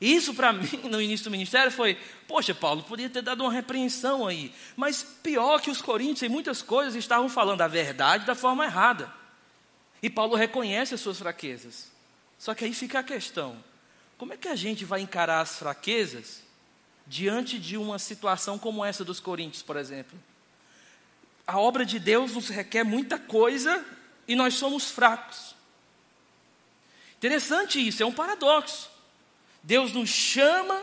E 0.00 0.14
isso 0.14 0.34
para 0.34 0.52
mim, 0.54 0.68
no 0.84 1.00
início 1.00 1.24
do 1.24 1.30
ministério, 1.30 1.70
foi: 1.70 1.96
poxa, 2.26 2.54
Paulo, 2.54 2.82
podia 2.82 3.08
ter 3.08 3.22
dado 3.22 3.42
uma 3.42 3.52
repreensão 3.52 4.26
aí. 4.26 4.52
Mas 4.76 5.02
pior 5.02 5.60
que 5.60 5.70
os 5.70 5.80
coríntios, 5.80 6.22
em 6.24 6.28
muitas 6.28 6.60
coisas, 6.60 6.94
estavam 6.94 7.28
falando 7.28 7.62
a 7.62 7.68
verdade 7.68 8.26
da 8.26 8.34
forma 8.34 8.64
errada. 8.64 9.12
E 10.02 10.10
Paulo 10.10 10.36
reconhece 10.36 10.94
as 10.94 11.00
suas 11.00 11.18
fraquezas. 11.18 11.90
Só 12.38 12.54
que 12.54 12.64
aí 12.64 12.74
fica 12.74 12.98
a 12.98 13.02
questão: 13.04 13.56
como 14.16 14.32
é 14.32 14.36
que 14.36 14.48
a 14.48 14.56
gente 14.56 14.84
vai 14.84 15.00
encarar 15.00 15.40
as 15.40 15.58
fraquezas 15.58 16.47
diante 17.08 17.58
de 17.58 17.76
uma 17.76 17.98
situação 17.98 18.58
como 18.58 18.84
essa 18.84 19.04
dos 19.04 19.18
coríntios, 19.18 19.62
por 19.62 19.76
exemplo? 19.76 20.18
a 21.48 21.58
obra 21.58 21.86
de 21.86 21.98
Deus 21.98 22.34
nos 22.34 22.50
requer 22.50 22.84
muita 22.84 23.18
coisa 23.18 23.82
e 24.28 24.36
nós 24.36 24.52
somos 24.52 24.90
fracos. 24.90 25.56
Interessante 27.16 27.80
isso, 27.80 28.02
é 28.02 28.06
um 28.06 28.12
paradoxo. 28.12 28.90
Deus 29.62 29.94
nos 29.94 30.10
chama, 30.10 30.82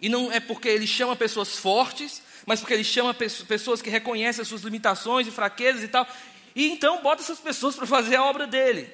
e 0.00 0.08
não 0.08 0.32
é 0.32 0.40
porque 0.40 0.68
Ele 0.68 0.86
chama 0.86 1.14
pessoas 1.14 1.56
fortes, 1.56 2.20
mas 2.44 2.58
porque 2.58 2.74
Ele 2.74 2.82
chama 2.82 3.14
pessoas 3.14 3.80
que 3.80 3.88
reconhecem 3.88 4.42
as 4.42 4.48
suas 4.48 4.62
limitações 4.62 5.28
e 5.28 5.30
fraquezas 5.30 5.84
e 5.84 5.88
tal, 5.88 6.04
e 6.56 6.68
então 6.68 7.00
bota 7.02 7.22
essas 7.22 7.38
pessoas 7.38 7.76
para 7.76 7.86
fazer 7.86 8.16
a 8.16 8.24
obra 8.24 8.48
dele. 8.48 8.92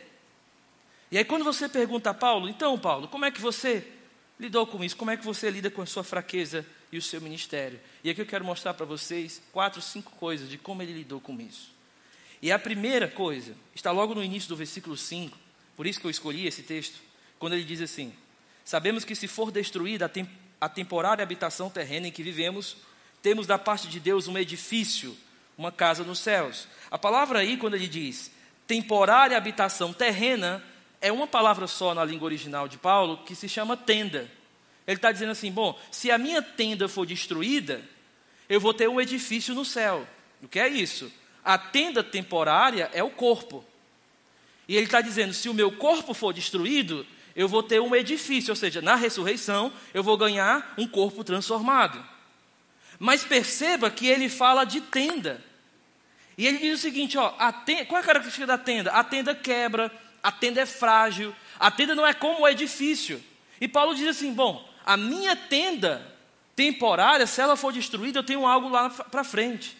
E 1.10 1.16
aí 1.16 1.24
quando 1.24 1.46
você 1.46 1.66
pergunta 1.66 2.10
a 2.10 2.14
Paulo, 2.14 2.46
então 2.46 2.78
Paulo, 2.78 3.08
como 3.08 3.24
é 3.24 3.30
que 3.30 3.40
você 3.40 3.90
lidou 4.38 4.66
com 4.66 4.82
isso? 4.82 4.96
Como 4.96 5.10
é 5.10 5.16
que 5.16 5.24
você 5.24 5.50
lida 5.50 5.70
com 5.70 5.82
a 5.82 5.86
sua 5.86 6.04
fraqueza 6.04 6.66
e 6.90 6.98
o 6.98 7.02
seu 7.02 7.20
ministério. 7.20 7.78
E 8.02 8.10
aqui 8.10 8.20
eu 8.20 8.26
quero 8.26 8.44
mostrar 8.44 8.74
para 8.74 8.86
vocês 8.86 9.42
quatro, 9.52 9.80
cinco 9.82 10.12
coisas 10.12 10.48
de 10.48 10.58
como 10.58 10.82
ele 10.82 10.92
lidou 10.92 11.20
com 11.20 11.38
isso. 11.40 11.74
E 12.40 12.52
a 12.52 12.58
primeira 12.58 13.08
coisa 13.08 13.54
está 13.74 13.90
logo 13.90 14.14
no 14.14 14.22
início 14.22 14.48
do 14.48 14.56
versículo 14.56 14.96
5, 14.96 15.36
por 15.76 15.86
isso 15.86 16.00
que 16.00 16.06
eu 16.06 16.10
escolhi 16.10 16.46
esse 16.46 16.62
texto, 16.62 17.00
quando 17.38 17.54
ele 17.54 17.64
diz 17.64 17.80
assim: 17.80 18.12
Sabemos 18.64 19.04
que 19.04 19.14
se 19.14 19.26
for 19.26 19.50
destruída 19.50 20.10
a 20.60 20.68
temporária 20.68 21.22
habitação 21.22 21.70
terrena 21.70 22.08
em 22.08 22.12
que 22.12 22.22
vivemos, 22.22 22.76
temos 23.22 23.46
da 23.46 23.58
parte 23.58 23.88
de 23.88 23.98
Deus 23.98 24.28
um 24.28 24.38
edifício, 24.38 25.16
uma 25.56 25.72
casa 25.72 26.04
nos 26.04 26.18
céus. 26.18 26.68
A 26.90 26.98
palavra 26.98 27.40
aí, 27.40 27.56
quando 27.56 27.74
ele 27.74 27.88
diz 27.88 28.30
temporária 28.66 29.36
habitação 29.36 29.92
terrena, 29.92 30.62
é 31.06 31.12
uma 31.12 31.26
palavra 31.26 31.68
só 31.68 31.94
na 31.94 32.04
língua 32.04 32.26
original 32.26 32.66
de 32.66 32.78
Paulo 32.78 33.18
que 33.18 33.36
se 33.36 33.48
chama 33.48 33.76
tenda. 33.76 34.28
Ele 34.86 34.96
está 34.96 35.12
dizendo 35.12 35.30
assim: 35.30 35.52
bom, 35.52 35.78
se 35.90 36.10
a 36.10 36.18
minha 36.18 36.42
tenda 36.42 36.88
for 36.88 37.06
destruída, 37.06 37.80
eu 38.48 38.60
vou 38.60 38.74
ter 38.74 38.88
um 38.88 39.00
edifício 39.00 39.54
no 39.54 39.64
céu. 39.64 40.06
O 40.42 40.48
que 40.48 40.58
é 40.58 40.66
isso? 40.68 41.12
A 41.44 41.56
tenda 41.56 42.02
temporária 42.02 42.90
é 42.92 43.04
o 43.04 43.10
corpo. 43.10 43.64
E 44.66 44.74
ele 44.74 44.86
está 44.86 45.00
dizendo: 45.00 45.32
se 45.32 45.48
o 45.48 45.54
meu 45.54 45.70
corpo 45.70 46.12
for 46.12 46.32
destruído, 46.32 47.06
eu 47.36 47.46
vou 47.46 47.62
ter 47.62 47.80
um 47.80 47.94
edifício, 47.94 48.50
ou 48.50 48.56
seja, 48.56 48.82
na 48.82 48.96
ressurreição, 48.96 49.72
eu 49.94 50.02
vou 50.02 50.16
ganhar 50.16 50.74
um 50.76 50.88
corpo 50.88 51.22
transformado. 51.22 52.04
Mas 52.98 53.22
perceba 53.22 53.90
que 53.90 54.08
ele 54.08 54.28
fala 54.28 54.64
de 54.64 54.80
tenda. 54.80 55.40
E 56.36 56.48
ele 56.48 56.58
diz 56.58 56.80
o 56.80 56.82
seguinte: 56.82 57.16
ó, 57.16 57.32
a 57.38 57.52
tenda, 57.52 57.84
qual 57.84 58.00
é 58.00 58.02
a 58.02 58.06
característica 58.06 58.46
da 58.46 58.58
tenda? 58.58 58.90
A 58.90 59.04
tenda 59.04 59.36
quebra, 59.36 59.92
a 60.26 60.32
tenda 60.32 60.60
é 60.60 60.66
frágil, 60.66 61.32
a 61.56 61.70
tenda 61.70 61.94
não 61.94 62.04
é 62.04 62.12
como 62.12 62.40
o 62.40 62.48
edifício. 62.48 63.22
E 63.60 63.68
Paulo 63.68 63.94
diz 63.94 64.08
assim: 64.08 64.32
bom, 64.32 64.68
a 64.84 64.96
minha 64.96 65.36
tenda 65.36 66.04
temporária, 66.56 67.28
se 67.28 67.40
ela 67.40 67.56
for 67.56 67.72
destruída, 67.72 68.18
eu 68.18 68.24
tenho 68.24 68.44
algo 68.44 68.68
lá 68.68 68.90
para 68.90 69.22
frente. 69.22 69.78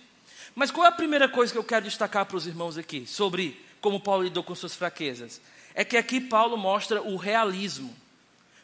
Mas 0.55 0.71
qual 0.71 0.87
é 0.87 0.89
a 0.89 0.93
primeira 0.93 1.29
coisa 1.29 1.53
que 1.53 1.59
eu 1.59 1.65
quero 1.65 1.85
destacar 1.85 2.25
para 2.27 2.37
os 2.37 2.47
irmãos 2.47 2.79
aqui 2.79 3.09
sobre 3.09 3.61
como 3.81 3.99
Paulo 3.99 4.23
lidou 4.23 4.45
com 4.45 4.55
suas 4.55 4.77
fraquezas? 4.77 5.41
É 5.75 5.85
que 5.85 5.97
aqui 5.97 6.21
Paulo 6.21 6.57
mostra 6.57 7.03
o 7.03 7.17
realismo. 7.17 7.93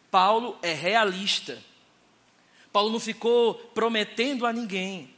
Paulo 0.09 0.57
é 0.63 0.73
realista. 0.73 1.59
Paulo 2.73 2.93
não 2.93 3.01
ficou 3.01 3.55
prometendo 3.55 4.47
a 4.47 4.53
ninguém 4.53 5.13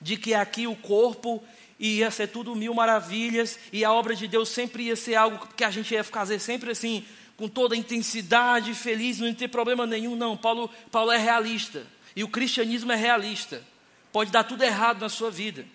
de 0.00 0.16
que 0.16 0.32
aqui 0.32 0.66
o 0.66 0.76
corpo 0.76 1.44
ia 1.78 2.10
ser 2.10 2.28
tudo 2.28 2.54
mil 2.54 2.72
maravilhas 2.74 3.58
e 3.72 3.84
a 3.84 3.92
obra 3.92 4.14
de 4.14 4.26
Deus 4.26 4.48
sempre 4.48 4.84
ia 4.84 4.96
ser 4.96 5.14
algo 5.14 5.46
que 5.54 5.64
a 5.64 5.70
gente 5.70 5.92
ia 5.92 6.02
fazer 6.02 6.38
sempre 6.38 6.70
assim, 6.70 7.04
com 7.36 7.48
toda 7.48 7.74
a 7.74 7.78
intensidade, 7.78 8.72
feliz, 8.74 9.18
não 9.18 9.32
tem 9.34 9.48
problema 9.48 9.86
nenhum, 9.86 10.16
não. 10.16 10.36
Paulo, 10.36 10.70
Paulo 10.90 11.12
é 11.12 11.18
realista. 11.18 11.86
E 12.14 12.24
o 12.24 12.28
cristianismo 12.28 12.90
é 12.92 12.96
realista. 12.96 13.62
Pode 14.10 14.30
dar 14.30 14.44
tudo 14.44 14.62
errado 14.62 15.00
na 15.00 15.10
sua 15.10 15.30
vida. 15.30 15.66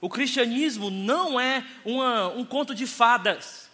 O 0.00 0.08
cristianismo 0.08 0.90
não 0.90 1.38
é 1.38 1.62
uma, 1.84 2.28
um 2.28 2.44
conto 2.44 2.74
de 2.74 2.86
fadas. 2.86 3.68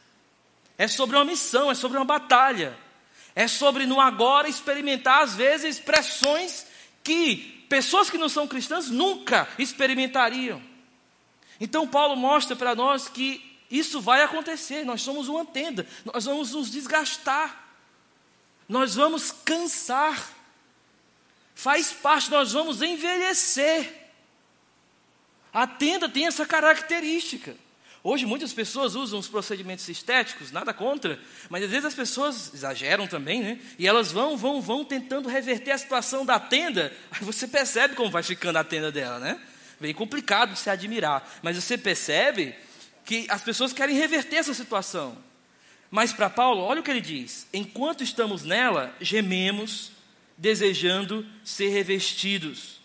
É 0.77 0.89
sobre 0.89 1.15
uma 1.15 1.25
missão, 1.25 1.71
é 1.71 1.75
sobre 1.75 1.99
uma 1.99 2.05
batalha. 2.05 2.77
É 3.35 3.47
sobre 3.47 3.87
no 3.87 4.01
agora 4.01 4.49
experimentar, 4.49 5.23
às 5.23 5.37
vezes, 5.37 5.79
pressões 5.79 6.67
que 7.05 7.65
pessoas 7.69 8.11
que 8.11 8.19
não 8.19 8.29
são 8.29 8.47
cristãs 8.49 8.91
nunca 8.91 9.49
experimentariam. 9.59 10.72
Então, 11.63 11.87
Paulo 11.87 12.17
mostra 12.17 12.57
para 12.57 12.75
nós 12.75 13.07
que 13.07 13.57
isso 13.71 14.01
vai 14.01 14.21
acontecer, 14.21 14.85
nós 14.85 15.01
somos 15.01 15.29
uma 15.29 15.47
tenda, 15.47 15.87
nós 16.05 16.25
vamos 16.25 16.51
nos 16.51 16.69
desgastar, 16.69 17.73
nós 18.69 18.97
vamos 18.97 19.31
cansar, 19.31 20.29
faz 21.55 21.93
parte, 21.93 22.33
nós 22.33 22.53
vamos 22.53 22.83
envelhecer. 22.83 24.11
A 25.53 25.65
tenda 25.65 26.09
tem 26.09 26.27
essa 26.27 26.45
característica. 26.45 27.55
Hoje 28.03 28.27
muitas 28.27 28.53
pessoas 28.53 28.97
usam 28.97 29.21
os 29.21 29.29
procedimentos 29.29 29.89
estéticos, 29.89 30.51
nada 30.51 30.75
contra, 30.75 31.21
mas 31.49 31.63
às 31.63 31.71
vezes 31.71 31.85
as 31.85 31.95
pessoas 31.95 32.53
exageram 32.53 33.07
também, 33.07 33.41
né? 33.41 33.61
E 33.79 33.87
elas 33.87 34.11
vão, 34.11 34.37
vão, 34.37 34.61
vão 34.61 34.85
tentando 34.85 35.29
reverter 35.29 35.71
a 35.71 35.79
situação 35.79 36.27
da 36.27 36.41
tenda. 36.41 36.93
Aí 37.13 37.25
você 37.25 37.47
percebe 37.47 37.95
como 37.95 38.11
vai 38.11 38.25
ficando 38.25 38.57
a 38.57 38.65
tenda 38.65 38.91
dela, 38.91 39.21
né? 39.21 39.41
Bem 39.83 39.93
complicado 39.93 40.53
de 40.53 40.61
se 40.61 40.71
admirar, 40.71 41.29
mas 41.43 41.57
você 41.57 41.77
percebe 41.77 42.55
que 43.05 43.27
as 43.29 43.43
pessoas 43.43 43.73
querem 43.73 43.97
reverter 43.97 44.37
essa 44.37 44.55
situação. 44.55 45.19
Mas 45.91 46.13
para 46.13 46.31
Paulo, 46.31 46.63
olha 46.63 46.81
o 46.81 46.85
que 46.85 46.91
ele 46.93 47.01
diz: 47.01 47.49
enquanto 47.53 48.05
estamos 48.05 48.45
nela, 48.45 48.95
gememos, 49.01 49.91
desejando 50.39 51.27
ser 51.43 51.71
revestidos. 51.71 52.81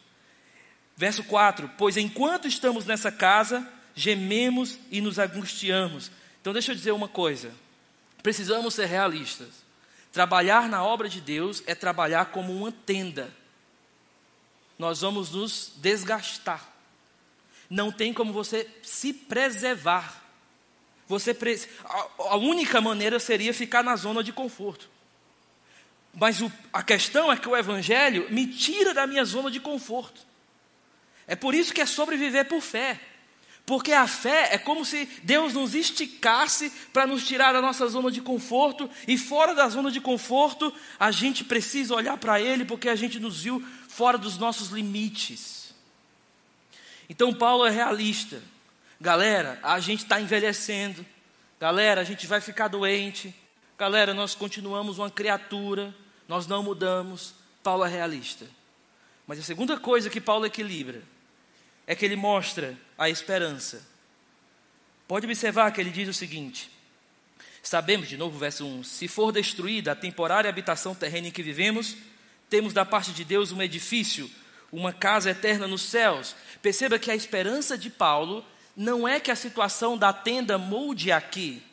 Verso 0.96 1.24
4: 1.26 1.70
Pois 1.78 1.98
enquanto 1.98 2.48
estamos 2.48 2.84
nessa 2.84 3.12
casa, 3.12 3.72
gememos 3.94 4.80
e 4.90 5.00
nos 5.00 5.20
angustiamos. 5.20 6.10
Então, 6.42 6.52
deixa 6.52 6.72
eu 6.72 6.76
dizer 6.76 6.94
uma 6.94 7.08
coisa: 7.08 7.52
precisamos 8.24 8.74
ser 8.74 8.88
realistas. 8.88 9.50
Trabalhar 10.12 10.68
na 10.68 10.84
obra 10.84 11.08
de 11.08 11.22
Deus 11.22 11.62
é 11.68 11.76
trabalhar 11.76 12.32
como 12.32 12.52
uma 12.56 12.72
tenda. 12.72 13.32
Nós 14.80 15.02
vamos 15.02 15.30
nos 15.30 15.74
desgastar 15.76 16.76
não 17.70 17.92
tem 17.92 18.14
como 18.14 18.32
você 18.32 18.68
se 18.82 19.14
preservar. 19.14 20.24
Você 21.08 21.36
a, 22.20 22.36
única 22.36 22.82
maneira 22.82 23.20
seria 23.20 23.54
ficar 23.54 23.84
na 23.84 23.96
zona 23.96 24.24
de 24.24 24.34
conforto. 24.34 24.90
Mas 26.14 26.42
o, 26.42 26.52
a 26.74 26.84
questão 26.84 27.32
é 27.32 27.38
que 27.38 27.48
o 27.48 27.56
Evangelho 27.56 28.28
me 28.30 28.48
tira 28.48 28.94
da 28.94 29.08
minha 29.08 29.24
zona 29.24 29.50
de 29.50 29.60
conforto. 29.60 30.22
É 31.26 31.36
por 31.36 31.54
isso 31.54 31.74
que 31.74 31.82
é 31.82 31.86
sobreviver 31.86 32.48
por 32.48 32.62
fé. 32.62 33.00
Porque 33.66 33.92
a 33.92 34.08
fé 34.08 34.54
é 34.54 34.58
como 34.58 34.86
se 34.86 35.06
Deus 35.24 35.54
nos 35.54 35.76
esticasse 35.76 36.72
para 36.94 37.06
nos 37.06 37.28
tirar 37.28 37.52
da 37.52 37.62
nossa 37.62 37.86
zona 37.88 38.10
de 38.10 38.22
conforto, 38.22 38.90
e 39.06 39.18
fora 39.18 39.54
da 39.54 39.68
zona 39.68 39.92
de 39.92 40.00
conforto, 40.00 40.74
a 40.98 41.12
gente 41.12 41.44
precisa 41.44 41.94
olhar 41.94 42.18
para 42.18 42.40
Ele, 42.40 42.64
porque 42.64 42.88
a 42.88 42.96
gente 42.96 43.20
nos 43.20 43.44
viu 43.44 43.62
fora 43.90 44.18
dos 44.18 44.38
nossos 44.38 44.70
limites. 44.70 45.57
Então 47.10 47.34
Paulo 47.34 47.66
é 47.66 47.70
realista. 47.70 48.42
Galera, 49.00 49.60
a 49.64 49.80
gente 49.80 50.04
está 50.04 50.20
envelhecendo. 50.20 51.06
Galera, 51.60 52.02
a 52.02 52.04
gente 52.04 52.28
vai 52.28 52.42
ficar 52.42 52.68
doente. 52.68 53.34
Galera, 53.78 54.14
nós 54.14 54.36
continuamos 54.36 54.98
uma 54.98 55.10
criatura. 55.10 55.94
Nós 56.28 56.48
não 56.48 56.64
mudamos. 56.64 57.34
Paulo 57.64 57.86
é 57.86 57.90
realista. 57.90 58.46
Mas 59.26 59.40
a 59.40 59.44
segunda 59.44 59.78
coisa 59.78 60.10
que 60.10 60.22
Paulo 60.22 60.46
equilibra 60.46 61.02
é 61.86 61.96
que 61.96 62.06
ele 62.06 62.16
mostra 62.16 62.78
a 62.98 63.10
esperança. 63.10 63.86
Pode 65.08 65.26
observar 65.26 65.72
que 65.72 65.80
ele 65.80 65.90
diz 65.90 66.10
o 66.10 66.14
seguinte: 66.14 66.70
Sabemos, 67.62 68.08
de 68.08 68.18
novo, 68.18 68.38
verso 68.38 68.66
1: 68.66 68.84
Se 68.84 69.08
for 69.08 69.32
destruída 69.32 69.92
a 69.92 69.96
temporária 69.96 70.50
habitação 70.50 70.96
terrena 70.96 71.28
em 71.28 71.32
que 71.32 71.44
vivemos, 71.44 71.98
temos 72.50 72.74
da 72.74 72.86
parte 72.86 73.12
de 73.12 73.26
Deus 73.26 73.52
um 73.52 73.62
edifício, 73.62 74.30
uma 74.72 74.92
casa 74.94 75.32
eterna 75.32 75.68
nos 75.68 75.82
céus. 75.84 76.36
Perceba 76.62 77.00
que 77.00 77.12
a 77.12 77.16
esperança 77.16 77.78
de 77.78 77.90
Paulo 77.90 78.46
não 78.76 79.08
é 79.08 79.20
que 79.20 79.32
a 79.32 79.36
situação 79.36 79.98
da 79.98 80.14
tenda 80.14 80.58
molde 80.58 81.12
aqui. 81.12 81.64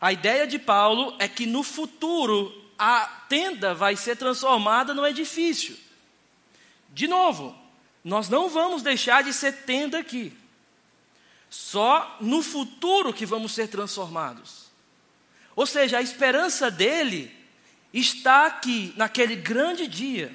A 0.00 0.12
ideia 0.12 0.46
de 0.46 0.58
Paulo 0.58 1.14
é 1.18 1.28
que 1.28 1.46
no 1.46 1.62
futuro 1.62 2.54
a 2.78 3.06
tenda 3.28 3.74
vai 3.74 3.96
ser 3.96 4.16
transformada 4.16 4.94
no 4.94 5.06
edifício. 5.06 5.76
De 6.90 7.06
novo, 7.06 7.56
nós 8.02 8.28
não 8.28 8.48
vamos 8.48 8.82
deixar 8.82 9.22
de 9.22 9.32
ser 9.32 9.52
tenda 9.64 9.98
aqui. 9.98 10.32
Só 11.50 12.16
no 12.20 12.42
futuro 12.42 13.12
que 13.12 13.26
vamos 13.26 13.52
ser 13.52 13.68
transformados. 13.68 14.70
Ou 15.54 15.66
seja, 15.66 15.98
a 15.98 16.02
esperança 16.02 16.70
dele 16.70 17.34
está 17.92 18.46
aqui, 18.46 18.94
naquele 18.96 19.36
grande 19.36 19.86
dia. 19.86 20.34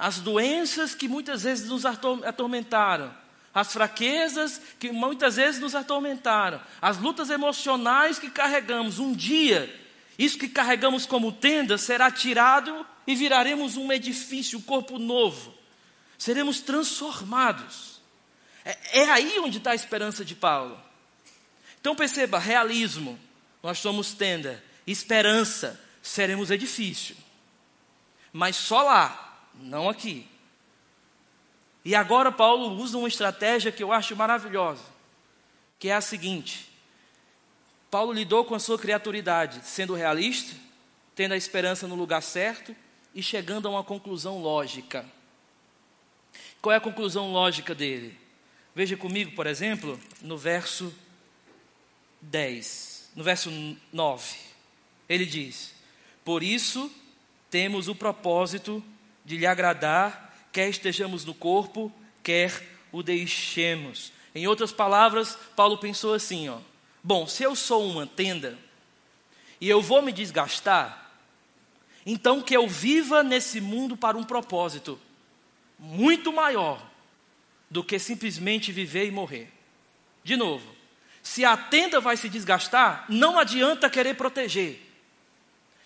As 0.00 0.18
doenças 0.18 0.94
que 0.94 1.06
muitas 1.06 1.42
vezes 1.42 1.68
nos 1.68 1.84
atormentaram, 1.84 3.14
as 3.52 3.70
fraquezas 3.70 4.58
que 4.78 4.90
muitas 4.90 5.36
vezes 5.36 5.60
nos 5.60 5.74
atormentaram, 5.74 6.58
as 6.80 6.96
lutas 6.96 7.28
emocionais 7.28 8.18
que 8.18 8.30
carregamos. 8.30 8.98
Um 8.98 9.12
dia, 9.12 9.78
isso 10.18 10.38
que 10.38 10.48
carregamos 10.48 11.04
como 11.04 11.30
tenda 11.30 11.76
será 11.76 12.10
tirado 12.10 12.86
e 13.06 13.14
viraremos 13.14 13.76
um 13.76 13.92
edifício, 13.92 14.58
um 14.58 14.62
corpo 14.62 14.98
novo. 14.98 15.52
Seremos 16.16 16.62
transformados. 16.62 18.00
É, 18.64 19.00
é 19.00 19.10
aí 19.10 19.38
onde 19.40 19.58
está 19.58 19.72
a 19.72 19.74
esperança 19.74 20.24
de 20.24 20.34
Paulo. 20.34 20.80
Então 21.78 21.94
perceba: 21.94 22.38
realismo, 22.38 23.20
nós 23.62 23.78
somos 23.78 24.14
tenda, 24.14 24.64
esperança, 24.86 25.78
seremos 26.00 26.50
edifício. 26.50 27.14
Mas 28.32 28.56
só 28.56 28.80
lá, 28.80 29.29
não 29.60 29.88
aqui. 29.88 30.26
E 31.84 31.94
agora 31.94 32.30
Paulo 32.30 32.74
usa 32.80 32.98
uma 32.98 33.08
estratégia 33.08 33.72
que 33.72 33.82
eu 33.82 33.92
acho 33.92 34.14
maravilhosa, 34.16 34.84
que 35.78 35.88
é 35.88 35.94
a 35.94 36.00
seguinte: 36.00 36.70
Paulo 37.90 38.12
lidou 38.12 38.44
com 38.44 38.54
a 38.54 38.60
sua 38.60 38.78
criaturidade, 38.78 39.60
sendo 39.64 39.94
realista, 39.94 40.54
tendo 41.14 41.32
a 41.32 41.36
esperança 41.36 41.86
no 41.86 41.94
lugar 41.94 42.22
certo 42.22 42.74
e 43.14 43.22
chegando 43.22 43.66
a 43.66 43.70
uma 43.70 43.84
conclusão 43.84 44.40
lógica. 44.40 45.04
Qual 46.60 46.72
é 46.72 46.76
a 46.76 46.80
conclusão 46.80 47.32
lógica 47.32 47.74
dele? 47.74 48.16
Veja 48.74 48.96
comigo, 48.96 49.32
por 49.32 49.46
exemplo, 49.46 49.98
no 50.20 50.38
verso 50.38 50.94
10, 52.20 53.10
no 53.16 53.24
verso 53.24 53.50
9. 53.92 54.36
Ele 55.08 55.26
diz: 55.26 55.74
Por 56.24 56.42
isso 56.42 56.90
temos 57.50 57.88
o 57.88 57.94
propósito 57.94 58.80
de 58.80 58.90
lhe 59.26 59.46
agradar 59.46 60.30
quer 60.52 60.68
estejamos 60.68 61.24
no 61.24 61.34
corpo, 61.34 61.92
quer 62.22 62.52
o 62.92 63.02
deixemos. 63.02 64.12
Em 64.34 64.46
outras 64.46 64.72
palavras, 64.72 65.36
Paulo 65.56 65.78
pensou 65.78 66.14
assim: 66.14 66.48
ó, 66.48 66.58
bom, 67.02 67.26
se 67.26 67.42
eu 67.42 67.54
sou 67.54 67.88
uma 67.88 68.06
tenda 68.06 68.58
e 69.60 69.68
eu 69.68 69.80
vou 69.80 70.02
me 70.02 70.12
desgastar, 70.12 71.10
então 72.04 72.40
que 72.40 72.56
eu 72.56 72.66
viva 72.66 73.22
nesse 73.22 73.60
mundo 73.60 73.96
para 73.96 74.16
um 74.16 74.24
propósito 74.24 74.98
muito 75.78 76.32
maior 76.32 76.84
do 77.70 77.84
que 77.84 77.98
simplesmente 77.98 78.72
viver 78.72 79.06
e 79.06 79.10
morrer. 79.10 79.50
De 80.22 80.36
novo, 80.36 80.66
se 81.22 81.44
a 81.44 81.56
tenda 81.56 82.00
vai 82.00 82.16
se 82.16 82.28
desgastar, 82.28 83.06
não 83.08 83.38
adianta 83.38 83.88
querer 83.88 84.14
proteger. 84.14 84.80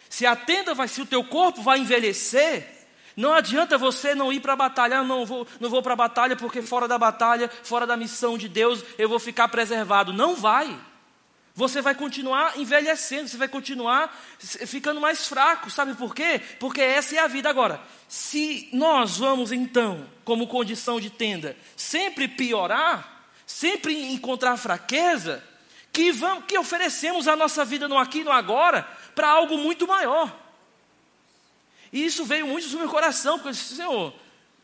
Se 0.09 0.25
a 0.25 0.37
tenda 0.37 0.75
vai, 0.75 0.89
se 0.89 1.01
o 1.01 1.07
teu 1.07 1.25
corpo 1.25 1.61
vai 1.61 1.81
envelhecer, 1.81 2.74
não 3.17 3.33
adianta 3.33 3.79
você 3.79 4.15
não 4.15 4.33
ir 4.33 4.41
para 4.41 4.55
a 4.55 4.57
batalha, 4.57 4.99
ah, 4.99 5.05
não 5.05 5.25
vou, 5.25 5.47
não 5.61 5.71
vou 5.71 5.83
para 5.83 5.93
a 5.93 5.97
batalha 5.97 6.37
porque 6.37 6.63
fora 6.63 6.89
da 6.89 6.99
batalha, 6.99 7.51
fora 7.63 7.87
da 7.87 7.97
missão 7.97 8.37
de 8.37 8.49
Deus, 8.49 8.85
eu 8.99 9.09
vou 9.09 9.19
ficar 9.19 9.49
preservado. 9.49 10.13
Não 10.13 10.35
vai. 10.35 10.77
Você 11.57 11.81
vai 11.81 11.95
continuar 11.95 12.59
envelhecendo, 12.59 13.29
você 13.29 13.37
vai 13.37 13.47
continuar 13.47 14.13
ficando 14.41 15.01
mais 15.01 15.29
fraco. 15.29 15.71
Sabe 15.71 15.95
por 15.95 16.13
quê? 16.13 16.41
Porque 16.59 16.81
essa 16.81 17.15
é 17.15 17.21
a 17.21 17.29
vida. 17.29 17.49
Agora, 17.49 17.81
se 18.09 18.69
nós 18.73 19.19
vamos 19.19 19.53
então, 19.53 20.05
como 20.25 20.49
condição 20.49 20.99
de 20.99 21.11
tenda, 21.11 21.57
sempre 21.77 22.27
piorar, 22.27 23.29
sempre 23.47 24.13
encontrar 24.13 24.57
fraqueza, 24.57 25.45
que, 25.93 26.11
vamos, 26.11 26.47
que 26.47 26.59
oferecemos 26.59 27.29
a 27.29 27.37
nossa 27.37 27.65
vida 27.65 27.87
no 27.87 27.97
aqui 27.97 28.19
e 28.19 28.25
no 28.25 28.33
agora 28.33 28.85
para 29.15 29.31
algo 29.31 29.57
muito 29.57 29.87
maior. 29.87 30.44
E 31.95 32.05
isso 32.05 32.25
veio 32.25 32.45
muito 32.45 32.69
do 32.69 32.77
meu 32.77 32.89
coração, 32.89 33.39
porque 33.39 33.51
eu 33.51 33.53
disse, 33.53 33.77
Senhor, 33.77 34.13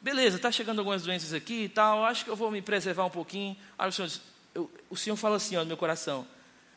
beleza, 0.01 0.35
está 0.35 0.51
chegando 0.51 0.81
algumas 0.81 1.05
doenças 1.05 1.33
aqui 1.33 1.62
e 1.62 1.69
tal, 1.69 2.05
acho 2.05 2.25
que 2.25 2.31
eu 2.31 2.35
vou 2.35 2.51
me 2.51 2.61
preservar 2.61 3.05
um 3.05 3.11
pouquinho. 3.11 3.57
Aí 3.79 3.88
o 3.88 3.93
Senhor, 3.93 4.11
eu, 4.53 4.71
o 4.90 4.97
Senhor 4.97 5.14
fala 5.14 5.37
assim 5.37 5.57
ó, 5.57 5.61
no 5.61 5.66
meu 5.66 5.77
coração, 5.77 6.27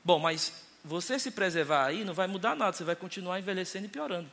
bom, 0.04 0.20
mas 0.20 0.54
você 0.86 1.18
se 1.18 1.32
preservar 1.32 1.88
aí 1.88 2.06
não 2.06 2.14
vai 2.14 2.28
mudar 2.28 2.56
nada, 2.56 2.72
você 2.72 2.84
vai 2.84 2.96
continuar 2.96 3.40
envelhecendo 3.40 3.88
e 3.88 3.90
piorando. 3.90 4.30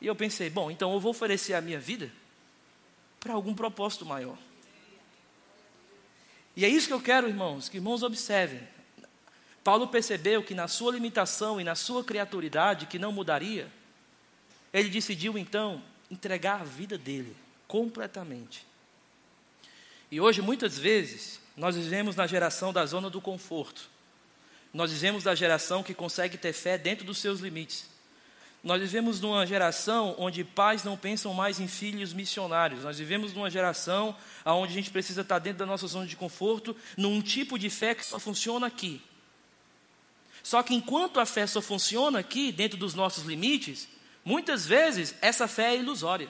E 0.00 0.06
eu 0.06 0.16
pensei, 0.16 0.48
bom, 0.48 0.70
então 0.70 0.94
eu 0.94 0.98
vou 0.98 1.10
oferecer 1.10 1.52
a 1.52 1.60
minha 1.60 1.78
vida 1.78 2.10
para 3.20 3.34
algum 3.34 3.52
propósito 3.52 4.06
maior. 4.06 4.38
E 6.56 6.64
é 6.64 6.68
isso 6.70 6.86
que 6.86 6.94
eu 6.94 7.02
quero, 7.02 7.28
irmãos, 7.28 7.68
que 7.68 7.76
irmãos 7.76 8.02
observem. 8.02 8.66
Paulo 9.62 9.88
percebeu 9.88 10.42
que 10.42 10.54
na 10.54 10.66
sua 10.68 10.90
limitação 10.90 11.60
e 11.60 11.64
na 11.64 11.74
sua 11.74 12.02
criaturidade, 12.02 12.86
que 12.86 12.98
não 12.98 13.12
mudaria, 13.12 13.70
ele 14.72 14.88
decidiu 14.88 15.36
então 15.36 15.82
entregar 16.10 16.60
a 16.60 16.64
vida 16.64 16.96
dele 16.96 17.36
completamente. 17.66 18.66
E 20.10 20.20
hoje, 20.20 20.42
muitas 20.42 20.78
vezes, 20.78 21.40
nós 21.56 21.76
vivemos 21.76 22.16
na 22.16 22.26
geração 22.26 22.72
da 22.72 22.84
zona 22.84 23.08
do 23.08 23.20
conforto. 23.20 23.88
Nós 24.72 24.90
vivemos 24.90 25.24
da 25.24 25.34
geração 25.34 25.82
que 25.82 25.94
consegue 25.94 26.36
ter 26.36 26.52
fé 26.52 26.76
dentro 26.76 27.04
dos 27.04 27.18
seus 27.18 27.40
limites. 27.40 27.88
Nós 28.62 28.80
vivemos 28.80 29.20
numa 29.20 29.46
geração 29.46 30.14
onde 30.18 30.44
pais 30.44 30.84
não 30.84 30.96
pensam 30.96 31.32
mais 31.32 31.58
em 31.58 31.66
filhos 31.66 32.12
missionários. 32.12 32.84
Nós 32.84 32.98
vivemos 32.98 33.32
numa 33.32 33.50
geração 33.50 34.14
onde 34.44 34.72
a 34.72 34.76
gente 34.76 34.90
precisa 34.90 35.22
estar 35.22 35.38
dentro 35.38 35.60
da 35.60 35.66
nossa 35.66 35.86
zona 35.86 36.06
de 36.06 36.14
conforto, 36.14 36.76
num 36.96 37.22
tipo 37.22 37.58
de 37.58 37.70
fé 37.70 37.94
que 37.94 38.04
só 38.04 38.18
funciona 38.18 38.66
aqui. 38.66 39.00
Só 40.42 40.62
que 40.62 40.74
enquanto 40.74 41.20
a 41.20 41.26
fé 41.26 41.46
só 41.46 41.60
funciona 41.60 42.18
aqui, 42.18 42.52
dentro 42.52 42.76
dos 42.76 42.94
nossos 42.94 43.24
limites, 43.24 43.88
Muitas 44.24 44.66
vezes 44.66 45.14
essa 45.20 45.48
fé 45.48 45.74
é 45.74 45.78
ilusória. 45.78 46.28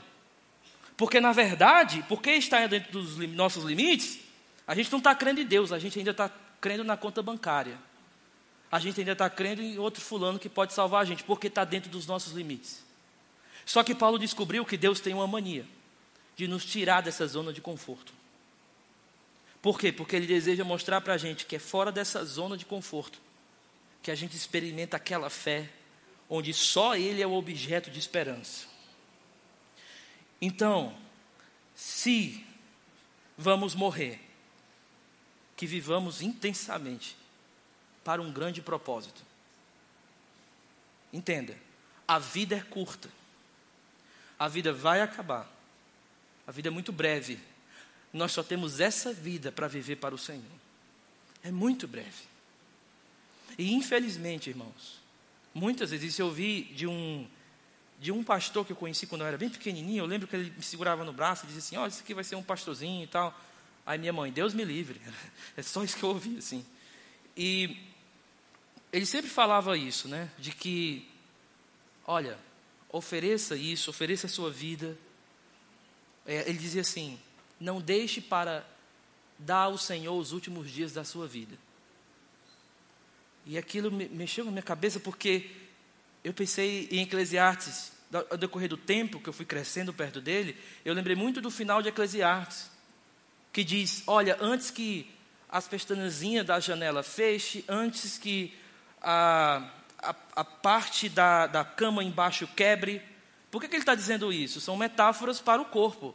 Porque, 0.97 1.21
na 1.21 1.33
verdade, 1.33 2.05
porque 2.09 2.31
está 2.33 2.67
dentro 2.67 2.93
dos 2.93 3.17
nossos 3.35 3.65
limites, 3.65 4.19
a 4.67 4.75
gente 4.75 4.91
não 4.93 4.99
está 4.99 5.15
crendo 5.15 5.41
em 5.41 5.47
Deus, 5.47 5.73
a 5.73 5.79
gente 5.79 5.99
ainda 5.99 6.11
está 6.11 6.31
crendo 6.61 6.85
na 6.85 6.97
conta 6.97 7.23
bancária. 7.23 7.79
A 8.71 8.79
gente 8.79 9.01
ainda 9.01 9.13
está 9.13 9.29
crendo 9.29 9.63
em 9.63 9.79
outro 9.79 10.01
fulano 10.01 10.39
que 10.39 10.49
pode 10.49 10.73
salvar 10.73 11.03
a 11.03 11.05
gente, 11.05 11.25
porque 11.25 11.49
está 11.49 11.65
dentro 11.65 11.91
dos 11.91 12.07
nossos 12.07 12.35
limites. 12.35 12.85
Só 13.65 13.83
que 13.83 13.95
Paulo 13.95 14.19
descobriu 14.19 14.65
que 14.65 14.77
Deus 14.77 15.01
tem 15.01 15.15
uma 15.15 15.27
mania 15.27 15.67
de 16.37 16.47
nos 16.47 16.65
tirar 16.65 17.01
dessa 17.01 17.27
zona 17.27 17.53
de 17.53 17.61
conforto. 17.61 18.13
Por 19.61 19.79
quê? 19.79 19.93
Porque 19.93 20.17
ele 20.17 20.27
deseja 20.27 20.65
mostrar 20.65 21.01
para 21.01 21.15
a 21.15 21.19
gente 21.19 21.47
que 21.47 21.57
é 21.57 21.59
fora 21.59 21.91
dessa 21.93 22.25
zona 22.25 22.57
de 22.57 22.65
conforto 22.65 23.21
que 24.03 24.11
a 24.11 24.15
gente 24.15 24.35
experimenta 24.35 24.97
aquela 24.97 25.29
fé 25.29 25.69
onde 26.31 26.55
só 26.55 26.95
Ele 26.95 27.21
é 27.21 27.27
o 27.27 27.35
objeto 27.35 27.91
de 27.91 27.99
esperança. 27.99 28.67
Então, 30.41 30.97
se 31.75 32.47
vamos 33.37 33.75
morrer, 33.75 34.21
que 35.57 35.67
vivamos 35.67 36.23
intensamente 36.23 37.17
para 38.03 38.23
um 38.23 38.33
grande 38.33 38.63
propósito. 38.63 39.23
Entenda, 41.13 41.57
a 42.07 42.19
vida 42.19 42.57
é 42.57 42.61
curta, 42.63 43.11
a 44.39 44.49
vida 44.49 44.73
vai 44.73 45.03
acabar, 45.03 45.51
a 46.47 46.53
vida 46.53 46.69
é 46.69 46.71
muito 46.71 46.93
breve. 46.93 47.39
Nós 48.13 48.33
só 48.33 48.43
temos 48.43 48.81
essa 48.81 49.13
vida 49.13 49.53
para 49.53 49.69
viver 49.69 49.97
para 49.97 50.15
o 50.15 50.19
Senhor. 50.19 50.45
É 51.43 51.51
muito 51.51 51.87
breve. 51.87 52.25
E 53.59 53.73
infelizmente, 53.73 54.51
irmãos, 54.51 55.00
Muitas 55.55 55.91
vezes 55.91 56.19
eu 56.19 56.27
ouvi 56.27 56.63
de 56.75 56.87
um 56.87 57.27
de 57.99 58.11
um 58.11 58.25
pastor 58.25 58.65
que 58.65 58.73
eu 58.73 58.77
conheci 58.77 59.07
quando 59.07 59.21
eu 59.21 59.27
era 59.27 59.37
bem 59.37 59.51
pequenininho, 59.51 60.03
eu 60.03 60.07
lembro 60.07 60.27
que 60.27 60.35
ele 60.35 60.51
me 60.57 60.63
segurava 60.63 61.05
no 61.05 61.13
braço 61.13 61.45
e 61.45 61.47
dizia 61.49 61.59
assim: 61.59 61.77
"Ó, 61.77 61.85
oh, 61.85 61.87
esse 61.87 62.03
aqui 62.03 62.15
vai 62.15 62.25
ser 62.25 62.37
um 62.37 62.43
pastorzinho 62.43 63.05
e 63.05 63.07
tal". 63.07 63.39
Aí 63.85 63.99
minha 63.99 64.13
mãe, 64.13 64.33
Deus 64.33 64.55
me 64.55 64.65
livre. 64.65 65.01
É 65.57 65.63
só 65.63 65.83
isso 65.83 65.97
que 65.97 66.03
eu 66.03 66.11
ouvi 66.11 66.39
assim. 66.39 66.65
E 67.37 67.77
ele 68.93 69.05
sempre 69.05 69.29
falava 69.29 69.77
isso, 69.77 70.09
né? 70.09 70.31
De 70.39 70.53
que 70.53 71.07
olha, 72.07 72.39
ofereça 72.89 73.57
isso, 73.57 73.91
ofereça 73.91 74.27
a 74.27 74.31
sua 74.31 74.51
vida 74.51 74.97
é, 76.27 76.49
ele 76.49 76.59
dizia 76.59 76.83
assim: 76.83 77.19
Não 77.59 77.81
deixe 77.81 78.21
para 78.21 78.65
dar 79.39 79.65
ao 79.65 79.79
Senhor 79.79 80.17
os 80.17 80.33
últimos 80.33 80.71
dias 80.71 80.93
da 80.93 81.05
sua 81.05 81.27
vida. 81.27 81.57
E 83.47 83.57
aquilo 83.57 83.91
mexeu 83.91 84.45
na 84.45 84.51
minha 84.51 84.63
cabeça 84.63 85.01
porque 85.01 85.51
eu 86.23 86.33
pensei 86.33 86.89
em 86.91 87.03
Eclesiastes, 87.03 87.93
ao 88.13 88.37
decorrer 88.37 88.69
do 88.69 88.77
tempo 88.77 89.21
que 89.21 89.29
eu 89.29 89.33
fui 89.33 89.47
crescendo 89.47 89.93
perto 89.93 90.21
dele, 90.21 90.57
eu 90.85 90.93
lembrei 90.93 91.17
muito 91.17 91.41
do 91.41 91.51
final 91.51 91.81
de 91.81 91.89
Eclesiastes, 91.89 92.71
que 93.53 93.65
diz: 93.65 94.03
Olha, 94.07 94.37
antes 94.41 94.71
que 94.71 95.09
as 95.49 95.67
pestanezinhas 95.67 96.47
da 96.47 96.61
janela 96.61 97.03
feche, 97.03 97.65
antes 97.69 98.19
que 98.19 98.55
a, 99.03 99.69
a, 99.99 100.15
a 100.37 100.45
parte 100.45 101.09
da, 101.09 101.47
da 101.47 101.65
cama 101.65 102.05
embaixo 102.05 102.47
quebre. 102.49 103.03
Por 103.51 103.61
que, 103.61 103.69
que 103.69 103.75
ele 103.75 103.83
está 103.83 103.95
dizendo 103.95 104.33
isso? 104.33 104.61
São 104.61 104.77
metáforas 104.77 105.41
para 105.41 105.61
o 105.61 105.65
corpo. 105.65 106.15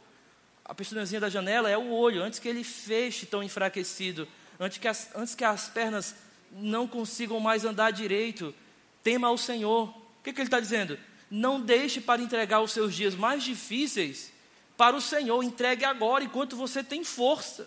A 0.64 0.74
pestanezinha 0.74 1.20
da 1.20 1.28
janela 1.28 1.70
é 1.70 1.76
o 1.76 1.90
olho, 1.90 2.22
antes 2.22 2.38
que 2.38 2.48
ele 2.48 2.64
feche 2.64 3.26
tão 3.26 3.42
enfraquecido, 3.42 4.26
antes 4.58 4.78
que 4.78 4.88
as, 4.88 5.14
antes 5.14 5.34
que 5.34 5.44
as 5.44 5.68
pernas 5.68 6.14
não 6.56 6.86
consigam 6.86 7.38
mais 7.40 7.64
andar 7.64 7.90
direito, 7.90 8.54
tema 9.02 9.28
ao 9.28 9.38
Senhor. 9.38 9.88
O 9.88 10.22
que, 10.24 10.32
que 10.32 10.40
ele 10.40 10.48
está 10.48 10.60
dizendo? 10.60 10.98
Não 11.30 11.60
deixe 11.60 12.00
para 12.00 12.22
entregar 12.22 12.60
os 12.60 12.72
seus 12.72 12.94
dias 12.94 13.14
mais 13.14 13.42
difíceis 13.42 14.32
para 14.76 14.96
o 14.96 15.00
Senhor, 15.00 15.42
entregue 15.42 15.84
agora, 15.84 16.24
enquanto 16.24 16.56
você 16.56 16.82
tem 16.84 17.02
força. 17.02 17.66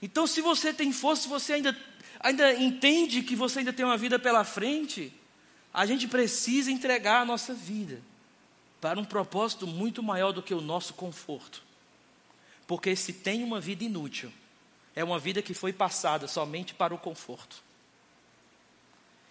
Então, 0.00 0.26
se 0.26 0.40
você 0.40 0.72
tem 0.72 0.92
força, 0.92 1.22
se 1.22 1.28
você 1.28 1.54
ainda, 1.54 1.76
ainda 2.20 2.54
entende 2.54 3.22
que 3.22 3.34
você 3.34 3.60
ainda 3.60 3.72
tem 3.72 3.84
uma 3.84 3.96
vida 3.96 4.18
pela 4.18 4.44
frente, 4.44 5.12
a 5.72 5.84
gente 5.86 6.06
precisa 6.06 6.70
entregar 6.70 7.22
a 7.22 7.24
nossa 7.24 7.52
vida 7.52 8.00
para 8.80 9.00
um 9.00 9.04
propósito 9.04 9.66
muito 9.66 10.02
maior 10.02 10.30
do 10.30 10.42
que 10.42 10.54
o 10.54 10.60
nosso 10.60 10.94
conforto. 10.94 11.62
Porque 12.66 12.94
se 12.94 13.12
tem 13.12 13.42
uma 13.42 13.60
vida 13.60 13.82
inútil, 13.82 14.32
é 14.94 15.02
uma 15.02 15.18
vida 15.18 15.42
que 15.42 15.54
foi 15.54 15.72
passada 15.72 16.28
somente 16.28 16.74
para 16.74 16.94
o 16.94 16.98
conforto. 16.98 17.62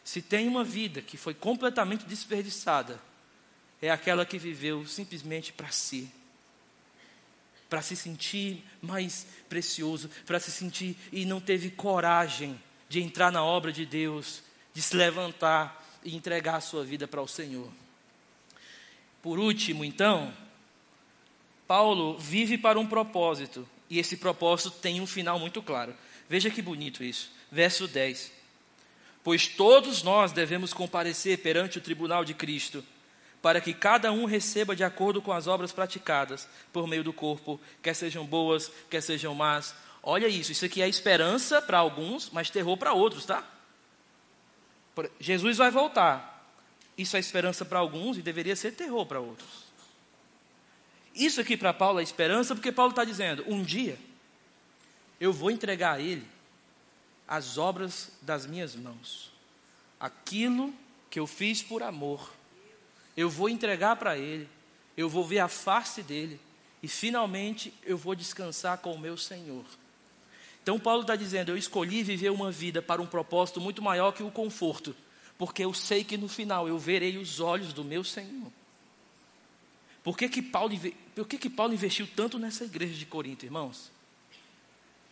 Se 0.03 0.21
tem 0.21 0.47
uma 0.47 0.63
vida 0.63 1.01
que 1.01 1.17
foi 1.17 1.33
completamente 1.33 2.05
desperdiçada, 2.05 2.99
é 3.81 3.89
aquela 3.89 4.25
que 4.25 4.37
viveu 4.37 4.85
simplesmente 4.85 5.53
para 5.53 5.69
si 5.69 6.11
para 7.73 7.81
se 7.81 7.95
sentir 7.95 8.63
mais 8.79 9.25
precioso, 9.49 10.07
para 10.27 10.39
se 10.39 10.51
sentir 10.51 10.95
e 11.11 11.25
não 11.25 11.41
teve 11.41 11.71
coragem 11.71 12.61
de 12.87 13.01
entrar 13.01 13.31
na 13.31 13.43
obra 13.43 13.71
de 13.71 13.83
Deus, 13.83 14.43
de 14.75 14.79
se 14.79 14.95
levantar 14.95 15.83
e 16.03 16.15
entregar 16.15 16.57
a 16.57 16.61
sua 16.61 16.83
vida 16.83 17.07
para 17.07 17.19
o 17.19 17.27
Senhor. 17.27 17.67
Por 19.23 19.39
último, 19.39 19.83
então, 19.83 20.31
Paulo 21.65 22.15
vive 22.19 22.59
para 22.59 22.79
um 22.79 22.85
propósito, 22.85 23.67
e 23.93 23.99
esse 23.99 24.17
propósito 24.17 24.71
tem 24.71 24.99
um 24.99 25.05
final 25.05 25.37
muito 25.37 25.61
claro. 25.61 25.93
Veja 26.27 26.49
que 26.49 26.63
bonito 26.63 27.03
isso. 27.03 27.29
Verso 27.51 27.87
10. 27.87 28.31
Pois 29.23 29.47
todos 29.47 30.01
nós 30.01 30.31
devemos 30.31 30.73
comparecer 30.73 31.37
perante 31.37 31.77
o 31.77 31.81
tribunal 31.81 32.25
de 32.25 32.33
Cristo 32.33 32.83
para 33.39 33.61
que 33.61 33.71
cada 33.71 34.11
um 34.11 34.25
receba 34.25 34.75
de 34.75 34.83
acordo 34.83 35.21
com 35.21 35.31
as 35.31 35.45
obras 35.45 35.71
praticadas 35.71 36.49
por 36.71 36.87
meio 36.87 37.03
do 37.03 37.13
corpo, 37.13 37.61
quer 37.83 37.93
sejam 37.93 38.25
boas, 38.25 38.71
quer 38.89 39.01
sejam 39.01 39.35
más. 39.35 39.75
Olha 40.01 40.27
isso, 40.27 40.51
isso 40.51 40.65
aqui 40.65 40.81
é 40.81 40.89
esperança 40.89 41.61
para 41.61 41.77
alguns, 41.77 42.31
mas 42.31 42.49
terror 42.49 42.75
para 42.77 42.93
outros, 42.93 43.25
tá? 43.25 43.47
Jesus 45.19 45.57
vai 45.57 45.69
voltar. 45.69 46.51
Isso 46.97 47.15
é 47.15 47.19
esperança 47.19 47.63
para 47.63 47.77
alguns 47.77 48.17
e 48.17 48.23
deveria 48.23 48.55
ser 48.55 48.71
terror 48.71 49.05
para 49.05 49.19
outros. 49.19 49.71
Isso 51.15 51.41
aqui 51.41 51.55
para 51.55 51.73
Paulo 51.73 51.99
é 51.99 52.03
esperança, 52.03 52.55
porque 52.55 52.71
Paulo 52.71 52.91
está 52.91 53.03
dizendo: 53.03 53.43
um 53.47 53.63
dia 53.63 53.97
eu 55.19 55.31
vou 55.31 55.51
entregar 55.51 55.95
a 55.95 55.99
ele 56.01 56.25
as 57.27 57.57
obras 57.57 58.11
das 58.21 58.45
minhas 58.45 58.75
mãos, 58.75 59.31
aquilo 59.99 60.73
que 61.09 61.19
eu 61.19 61.27
fiz 61.27 61.61
por 61.61 61.83
amor 61.83 62.29
eu 63.15 63.29
vou 63.29 63.47
entregar 63.47 63.95
para 63.95 64.17
Ele, 64.17 64.47
eu 64.97 65.07
vou 65.07 65.23
ver 65.23 65.39
a 65.39 65.47
face 65.47 66.01
dele, 66.01 66.39
e 66.81 66.87
finalmente 66.87 67.73
eu 67.83 67.97
vou 67.97 68.15
descansar 68.15 68.77
com 68.79 68.93
o 68.93 68.99
meu 68.99 69.15
Senhor. 69.17 69.63
Então, 70.61 70.79
Paulo 70.79 71.01
está 71.01 71.15
dizendo: 71.15 71.51
Eu 71.51 71.57
escolhi 71.57 72.03
viver 72.03 72.31
uma 72.31 72.51
vida 72.51 72.81
para 72.81 73.01
um 73.01 73.05
propósito 73.05 73.61
muito 73.61 73.81
maior 73.81 74.11
que 74.11 74.23
o 74.23 74.31
conforto, 74.31 74.95
porque 75.37 75.63
eu 75.63 75.73
sei 75.73 76.03
que 76.03 76.17
no 76.17 76.27
final 76.27 76.67
eu 76.67 76.77
verei 76.77 77.17
os 77.17 77.39
olhos 77.39 77.73
do 77.73 77.83
meu 77.83 78.03
Senhor. 78.03 78.51
Por 80.03 80.17
que, 80.17 80.27
que, 80.27 80.41
Paulo, 80.41 80.75
por 81.15 81.27
que, 81.27 81.37
que 81.37 81.49
Paulo 81.49 81.73
investiu 81.73 82.07
tanto 82.15 82.37
nessa 82.37 82.65
igreja 82.65 82.93
de 82.93 83.05
Corinto, 83.05 83.45
irmãos? 83.45 83.89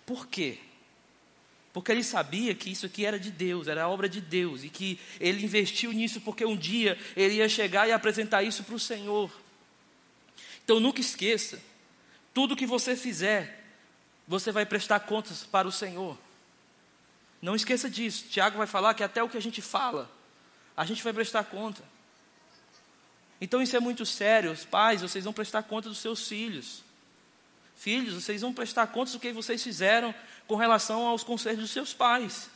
Por 0.06 0.28
quê? 0.28 0.60
Porque 1.72 1.92
ele 1.92 2.04
sabia 2.04 2.54
que 2.54 2.70
isso 2.70 2.86
aqui 2.86 3.06
era 3.06 3.18
de 3.18 3.32
Deus, 3.32 3.68
era 3.68 3.88
obra 3.88 4.10
de 4.10 4.20
Deus, 4.20 4.64
e 4.64 4.70
que 4.70 5.00
ele 5.20 5.46
investiu 5.46 5.94
nisso 5.94 6.20
porque 6.20 6.46
um 6.46 6.58
dia 6.58 7.00
ele 7.16 7.36
ia 7.36 7.48
chegar 7.48 7.88
e 7.88 7.94
apresentar 7.94 8.44
isso 8.44 8.64
para 8.64 8.76
o 8.76 8.80
Senhor. 8.80 9.32
Então 10.66 10.80
nunca 10.80 11.00
esqueça, 11.00 11.62
tudo 12.34 12.56
que 12.56 12.66
você 12.66 12.96
fizer, 12.96 13.64
você 14.28 14.52
vai 14.52 14.66
prestar 14.66 15.00
contas 15.02 15.44
para 15.44 15.68
o 15.68 15.72
Senhor. 15.72 16.18
Não 17.42 17.56
esqueça 17.56 17.90
disso. 17.90 18.26
Tiago 18.30 18.58
vai 18.58 18.68
falar 18.68 18.94
que 18.94 19.04
até 19.04 19.24
o 19.24 19.30
que 19.30 19.38
a 19.38 19.42
gente 19.42 19.62
fala, 19.62 20.12
a 20.76 20.86
gente 20.86 21.02
vai 21.04 21.14
prestar 21.14 21.46
conta. 21.46 21.84
Então 23.42 23.60
isso 23.60 23.76
é 23.76 23.80
muito 23.80 24.06
sério. 24.06 24.52
Os 24.52 24.64
pais, 24.64 25.02
vocês 25.02 25.24
vão 25.24 25.34
prestar 25.34 25.64
conta 25.64 25.90
dos 25.90 25.98
seus 25.98 26.28
filhos. 26.28 26.84
Filhos, 27.76 28.14
vocês 28.14 28.42
vão 28.42 28.54
prestar 28.54 28.86
contas 28.88 29.14
do 29.14 29.20
que 29.20 29.34
vocês 29.34 29.64
fizeram 29.64 30.14
com 30.48 30.56
relação 30.56 31.08
aos 31.08 31.24
conselhos 31.24 31.62
dos 31.62 31.72
seus 31.72 31.92
pais. 31.92 32.48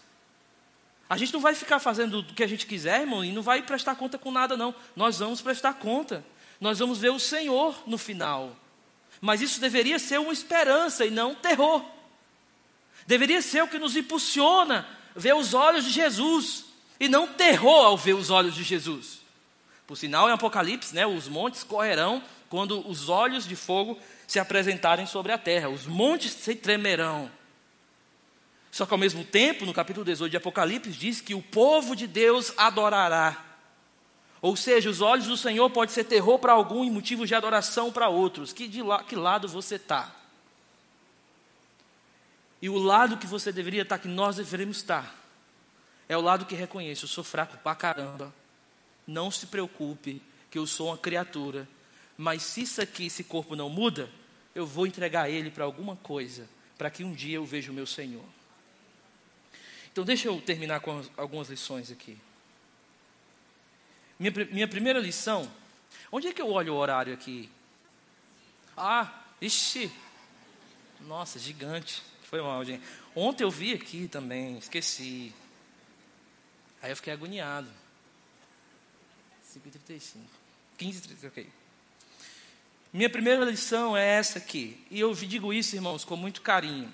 A 1.10 1.18
gente 1.18 1.34
não 1.34 1.40
vai 1.40 1.56
ficar 1.56 1.80
fazendo 1.80 2.20
o 2.20 2.24
que 2.24 2.44
a 2.44 2.48
gente 2.48 2.68
quiser, 2.68 3.02
irmão, 3.02 3.26
e 3.26 3.32
não 3.32 3.42
vai 3.42 3.64
prestar 3.64 3.96
conta 3.96 4.20
com 4.20 4.32
nada, 4.32 4.56
não. 4.56 4.74
Nós 4.96 5.18
vamos 5.18 5.42
prestar 5.42 5.74
conta. 5.74 6.24
Nós 6.62 6.78
vamos 6.78 7.00
ver 7.00 7.10
o 7.10 7.20
Senhor 7.20 7.76
no 7.88 7.98
final. 7.98 8.56
Mas 9.20 9.42
isso 9.42 9.60
deveria 9.60 9.98
ser 9.98 10.20
uma 10.20 10.32
esperança 10.32 11.06
e 11.06 11.10
não 11.10 11.32
um 11.32 11.36
terror. 11.36 11.84
Deveria 13.08 13.42
ser 13.42 13.64
o 13.64 13.68
que 13.68 13.80
nos 13.80 13.96
impulsiona 13.96 14.88
ver 15.16 15.36
os 15.36 15.54
olhos 15.54 15.86
de 15.86 15.92
Jesus 15.92 16.66
e 17.00 17.08
não 17.08 17.28
terror 17.28 17.86
ao 17.86 17.98
ver 17.98 18.14
os 18.14 18.30
olhos 18.30 18.54
de 18.54 18.64
Jesus. 18.64 19.25
Por 19.88 19.96
sinal, 19.96 20.30
em 20.30 20.34
Apocalipse, 20.34 20.96
né, 20.96 21.06
os 21.06 21.28
montes 21.28 21.64
correrão 21.64 22.22
quando 22.50 22.88
os 22.90 23.10
olhos 23.10 23.48
de 23.48 23.56
fogo 23.56 23.98
se 24.28 24.40
apresentarem 24.40 25.06
sobre 25.06 25.32
a 25.32 25.38
terra, 25.38 25.70
os 25.70 25.86
montes 25.86 26.32
se 26.32 26.56
tremerão. 26.56 27.30
Só 28.72 28.86
que 28.86 28.94
ao 28.94 28.98
mesmo 28.98 29.24
tempo, 29.24 29.66
no 29.66 29.74
capítulo 29.74 30.04
18 30.04 30.32
de 30.32 30.38
Apocalipse, 30.38 30.92
diz 30.92 31.22
que 31.22 31.34
o 31.34 31.42
povo 31.42 31.96
de 31.96 32.08
Deus 32.08 32.54
adorará. 32.58 33.42
Ou 34.42 34.56
seja, 34.56 34.90
os 34.90 35.02
olhos 35.02 35.28
do 35.28 35.38
Senhor 35.38 35.70
pode 35.70 35.92
ser 35.92 36.04
terror 36.04 36.38
para 36.40 36.52
algum 36.52 36.84
e 36.84 36.92
motivo 36.92 37.26
de 37.26 37.34
adoração 37.34 37.92
para 37.92 38.10
outros. 38.10 38.52
Que, 38.52 38.68
de 38.68 38.82
la, 38.82 39.04
que 39.04 39.16
lado 39.16 39.48
você 39.48 39.76
está? 39.76 40.14
E 42.62 42.70
o 42.70 42.78
lado 42.78 43.18
que 43.18 43.26
você 43.26 43.52
deveria 43.52 43.84
estar, 43.84 43.98
que 43.98 44.08
nós 44.08 44.36
deveríamos 44.36 44.78
estar, 44.78 45.16
é 46.10 46.18
o 46.18 46.22
lado 46.22 46.46
que 46.46 46.54
reconhece: 46.54 47.04
eu 47.04 47.10
sou 47.10 47.24
fraco 47.24 47.58
pra 47.58 47.76
caramba. 47.76 48.34
Não 49.08 49.30
se 49.30 49.48
preocupe, 49.48 50.22
que 50.50 50.58
eu 50.58 50.66
sou 50.66 50.88
uma 50.88 50.98
criatura 50.98 51.68
mas 52.18 52.44
se 52.44 52.62
isso 52.62 52.82
aqui, 52.82 53.08
esse 53.08 53.24
corpo 53.24 53.56
não 53.56 53.70
muda, 53.70 54.10
eu 54.54 54.66
vou 54.66 54.88
entregar 54.88 55.30
ele 55.30 55.52
para 55.52 55.66
alguma 55.66 55.96
coisa, 55.98 56.48
para 56.78 56.90
que 56.90 57.04
um 57.04 57.14
dia 57.14 57.36
eu 57.36 57.46
veja 57.46 57.72
o 57.72 57.74
meu 57.74 57.86
Senhor. 57.86 58.24
Então, 59.92 60.04
deixa 60.04 60.28
eu 60.28 60.42
terminar 60.42 60.80
com 60.80 61.04
algumas 61.18 61.50
lições 61.50 61.92
aqui. 61.92 62.18
Minha, 64.18 64.32
minha 64.52 64.68
primeira 64.68 65.00
lição, 65.00 65.50
onde 66.12 66.28
é 66.28 66.34
que 66.34 66.42
eu 66.42 66.50
olho 66.50 66.74
o 66.74 66.78
horário 66.78 67.14
aqui? 67.14 67.50
Ah, 68.78 69.24
ixi, 69.42 69.92
nossa, 71.02 71.38
gigante. 71.38 72.02
Foi 72.24 72.42
mal, 72.42 72.64
gente. 72.66 72.84
Ontem 73.14 73.44
eu 73.44 73.52
vi 73.52 73.74
aqui 73.74 74.08
também, 74.08 74.58
esqueci. 74.58 75.34
Aí 76.82 76.92
eu 76.92 76.96
fiquei 76.96 77.14
agoniado. 77.14 77.70
5h35. 79.56 80.18
15h35, 80.80 81.28
ok. 81.28 81.50
Minha 82.92 83.10
primeira 83.10 83.44
lição 83.46 83.96
é 83.96 84.06
essa 84.06 84.40
aqui. 84.40 84.78
E 84.90 85.00
eu 85.00 85.14
digo 85.14 85.54
isso, 85.54 85.76
irmãos, 85.76 86.04
com 86.04 86.16
muito 86.16 86.42
carinho. 86.42 86.94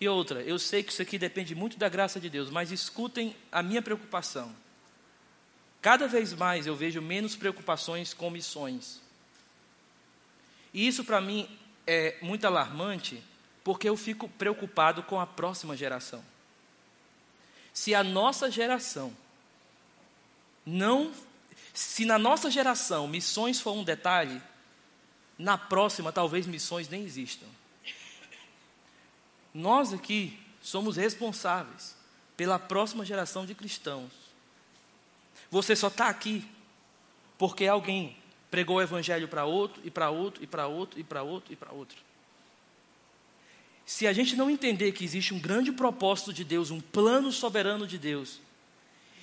E 0.00 0.08
outra, 0.08 0.42
eu 0.42 0.58
sei 0.58 0.82
que 0.82 0.92
isso 0.92 1.02
aqui 1.02 1.18
depende 1.18 1.54
muito 1.54 1.78
da 1.78 1.88
graça 1.88 2.18
de 2.18 2.28
Deus, 2.28 2.50
mas 2.50 2.72
escutem 2.72 3.36
a 3.50 3.62
minha 3.62 3.80
preocupação. 3.80 4.54
Cada 5.80 6.06
vez 6.08 6.32
mais 6.32 6.66
eu 6.66 6.76
vejo 6.76 7.00
menos 7.00 7.36
preocupações 7.36 8.12
com 8.12 8.30
missões. 8.30 9.00
E 10.72 10.86
isso 10.86 11.04
para 11.04 11.20
mim 11.20 11.48
é 11.86 12.16
muito 12.22 12.46
alarmante, 12.46 13.22
porque 13.62 13.88
eu 13.88 13.96
fico 13.96 14.28
preocupado 14.28 15.02
com 15.02 15.20
a 15.20 15.26
próxima 15.26 15.76
geração. 15.76 16.24
Se 17.72 17.94
a 17.94 18.02
nossa 18.02 18.50
geração 18.50 19.16
não. 20.64 21.12
Se 21.72 22.04
na 22.04 22.18
nossa 22.18 22.50
geração 22.50 23.08
missões 23.08 23.60
for 23.60 23.72
um 23.72 23.84
detalhe, 23.84 24.40
na 25.38 25.56
próxima 25.56 26.12
talvez 26.12 26.46
missões 26.46 26.88
nem 26.88 27.04
existam. 27.04 27.46
Nós 29.54 29.92
aqui 29.92 30.38
somos 30.62 30.96
responsáveis 30.96 31.96
pela 32.36 32.58
próxima 32.58 33.04
geração 33.04 33.44
de 33.44 33.54
cristãos. 33.54 34.12
Você 35.50 35.76
só 35.76 35.88
está 35.88 36.08
aqui 36.08 36.44
porque 37.36 37.66
alguém 37.66 38.16
pregou 38.50 38.76
o 38.76 38.82
evangelho 38.82 39.26
para 39.26 39.44
outro, 39.46 39.82
e 39.84 39.90
para 39.90 40.10
outro, 40.10 40.44
e 40.44 40.46
para 40.46 40.66
outro, 40.66 41.00
e 41.00 41.02
para 41.02 41.22
outro, 41.22 41.52
e 41.52 41.56
para 41.56 41.72
outro. 41.72 41.96
Se 43.86 44.06
a 44.06 44.12
gente 44.12 44.36
não 44.36 44.50
entender 44.50 44.92
que 44.92 45.04
existe 45.04 45.34
um 45.34 45.38
grande 45.38 45.72
propósito 45.72 46.32
de 46.32 46.44
Deus, 46.44 46.70
um 46.70 46.80
plano 46.80 47.32
soberano 47.32 47.86
de 47.86 47.98
Deus, 47.98 48.40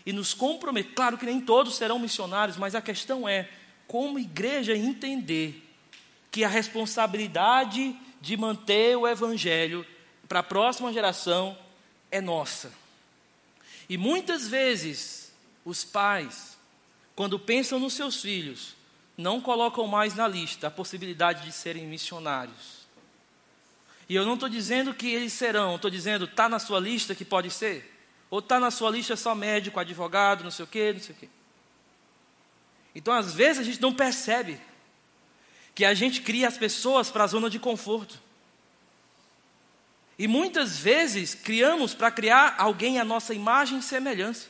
e 0.10 0.12
nos 0.12 0.34
comprometer, 0.34 0.96
claro 0.96 1.20
que 1.20 1.26
nem 1.28 1.40
todos 1.40 1.76
serão 1.76 2.00
missionários, 2.00 2.58
mas 2.58 2.74
a 2.74 2.82
questão 2.82 3.30
é 3.30 3.48
como 3.88 4.18
igreja 4.18 4.76
entender 4.76 5.64
que 6.32 6.44
a 6.44 6.48
responsabilidade 6.48 7.96
de 8.20 8.36
manter 8.36 8.98
o 8.98 9.08
evangelho 9.08 9.86
para 10.28 10.40
a 10.40 10.44
próxima 10.44 10.92
geração 10.92 11.56
é 12.10 12.20
nossa. 12.20 12.74
E 13.88 14.00
muitas 14.00 14.48
vezes 14.48 15.32
os 15.64 15.84
pais, 15.84 16.58
quando 17.16 17.38
pensam 17.38 17.80
nos 17.80 17.94
seus 17.94 18.20
filhos, 18.20 18.74
não 19.16 19.40
colocam 19.40 19.86
mais 19.86 20.16
na 20.16 20.28
lista 20.28 20.66
a 20.66 20.72
possibilidade 20.72 21.46
de 21.46 21.52
serem 21.52 21.86
missionários. 21.86 22.80
E 24.10 24.16
eu 24.16 24.26
não 24.26 24.34
estou 24.34 24.50
dizendo 24.50 24.92
que 24.92 25.14
eles 25.14 25.34
serão, 25.34 25.76
estou 25.76 25.92
dizendo, 25.92 26.26
está 26.26 26.50
na 26.50 26.58
sua 26.58 26.80
lista 26.80 27.14
que 27.14 27.24
pode 27.24 27.52
ser? 27.52 27.99
Ou 28.30 28.40
está 28.40 28.60
na 28.60 28.72
sua 28.72 28.92
lista 28.92 29.16
só 29.16 29.34
médico, 29.34 29.80
advogado, 29.80 30.44
não 30.44 30.52
sei 30.52 30.66
o 30.66 30.68
quê, 30.68 30.94
não 30.94 31.02
sei 31.02 31.16
o 31.16 31.18
quê. 31.18 31.30
Então, 32.94 33.14
às 33.14 33.34
vezes, 33.34 33.60
a 33.62 33.64
gente 33.64 33.82
não 33.82 33.94
percebe 33.94 34.60
que 35.74 35.86
a 35.86 35.94
gente 35.94 36.22
cria 36.22 36.48
as 36.48 36.58
pessoas 36.58 37.10
para 37.10 37.24
a 37.24 37.28
zona 37.28 37.50
de 37.50 37.60
conforto. 37.60 38.20
E 40.18 40.28
muitas 40.28 40.78
vezes 40.78 41.34
criamos 41.34 41.94
para 41.94 42.12
criar 42.12 42.56
alguém 42.58 43.00
à 43.00 43.06
nossa 43.06 43.34
imagem 43.34 43.80
e 43.80 43.82
semelhança. 43.82 44.48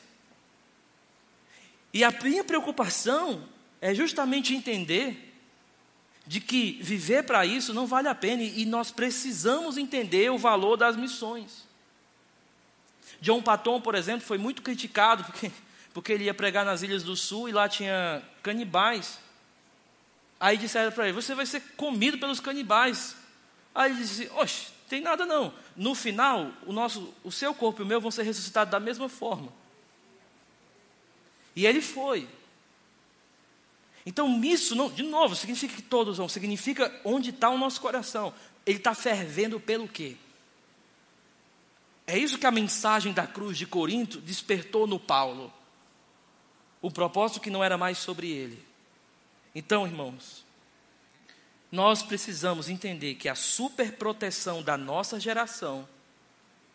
E 1.94 2.02
a 2.02 2.10
minha 2.10 2.42
preocupação 2.42 3.48
é 3.80 3.94
justamente 3.94 4.54
entender 4.54 5.32
de 6.26 6.40
que 6.40 6.78
viver 6.82 7.24
para 7.24 7.46
isso 7.46 7.72
não 7.72 7.86
vale 7.86 8.08
a 8.08 8.14
pena 8.14 8.42
e 8.42 8.64
nós 8.64 8.90
precisamos 8.90 9.76
entender 9.76 10.30
o 10.30 10.38
valor 10.38 10.76
das 10.76 10.96
missões. 10.96 11.69
John 13.20 13.42
Patton, 13.42 13.80
por 13.80 13.94
exemplo, 13.94 14.26
foi 14.26 14.38
muito 14.38 14.62
criticado 14.62 15.24
porque, 15.24 15.52
porque 15.92 16.12
ele 16.12 16.24
ia 16.24 16.34
pregar 16.34 16.64
nas 16.64 16.82
Ilhas 16.82 17.02
do 17.02 17.14
Sul 17.14 17.48
e 17.48 17.52
lá 17.52 17.68
tinha 17.68 18.22
canibais. 18.42 19.18
Aí 20.38 20.56
disseram 20.56 20.90
para 20.90 21.04
ele: 21.04 21.12
Você 21.12 21.34
vai 21.34 21.44
ser 21.44 21.60
comido 21.76 22.18
pelos 22.18 22.40
canibais. 22.40 23.14
Aí 23.74 23.90
ele 23.90 24.00
disse: 24.00 24.30
Oxe, 24.36 24.68
tem 24.88 25.00
nada 25.00 25.26
não. 25.26 25.52
No 25.76 25.94
final, 25.94 26.50
o, 26.66 26.72
nosso, 26.72 27.14
o 27.22 27.30
seu 27.30 27.54
corpo 27.54 27.82
e 27.82 27.84
o 27.84 27.86
meu 27.86 28.00
vão 28.00 28.10
ser 28.10 28.22
ressuscitados 28.22 28.72
da 28.72 28.80
mesma 28.80 29.08
forma. 29.08 29.52
E 31.54 31.66
ele 31.66 31.82
foi. 31.82 32.26
Então, 34.04 34.42
isso, 34.42 34.74
não, 34.74 34.90
de 34.90 35.02
novo, 35.02 35.36
significa 35.36 35.74
que 35.74 35.82
todos 35.82 36.16
vão, 36.16 36.28
significa 36.28 36.90
onde 37.04 37.30
está 37.30 37.50
o 37.50 37.58
nosso 37.58 37.80
coração. 37.80 38.32
Ele 38.64 38.78
está 38.78 38.94
fervendo 38.94 39.60
pelo 39.60 39.86
quê? 39.86 40.16
É 42.10 42.18
isso 42.18 42.38
que 42.38 42.46
a 42.46 42.50
mensagem 42.50 43.12
da 43.12 43.24
cruz 43.24 43.56
de 43.56 43.64
Corinto 43.64 44.20
despertou 44.20 44.84
no 44.84 44.98
Paulo. 44.98 45.52
O 46.82 46.90
propósito 46.90 47.38
que 47.38 47.50
não 47.50 47.62
era 47.62 47.78
mais 47.78 47.98
sobre 47.98 48.28
ele. 48.28 48.60
Então, 49.54 49.86
irmãos, 49.86 50.44
nós 51.70 52.02
precisamos 52.02 52.68
entender 52.68 53.14
que 53.14 53.28
a 53.28 53.36
superproteção 53.36 54.60
da 54.60 54.76
nossa 54.76 55.20
geração 55.20 55.88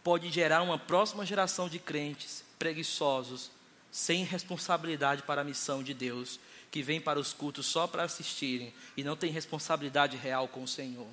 pode 0.01 0.31
gerar 0.31 0.61
uma 0.61 0.79
próxima 0.79 1.25
geração 1.25 1.67
de 1.67 1.79
crentes 1.79 2.41
preguiçosos, 2.57 3.51
sem 3.91 4.23
responsabilidade 4.23 5.23
para 5.23 5.41
a 5.41 5.43
missão 5.43 5.83
de 5.83 5.93
Deus 5.93 6.39
que 6.71 6.81
vem 6.81 7.01
para 7.01 7.19
os 7.19 7.33
cultos 7.33 7.65
só 7.65 7.87
para 7.87 8.03
assistirem 8.03 8.73
e 8.95 9.03
não 9.03 9.17
tem 9.17 9.33
responsabilidade 9.33 10.15
real 10.15 10.47
com 10.47 10.63
o 10.63 10.67
Senhor. 10.67 11.09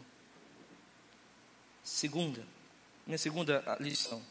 Segunda, 1.82 2.46
minha 3.06 3.18
segunda 3.18 3.62
lição. 3.80 4.22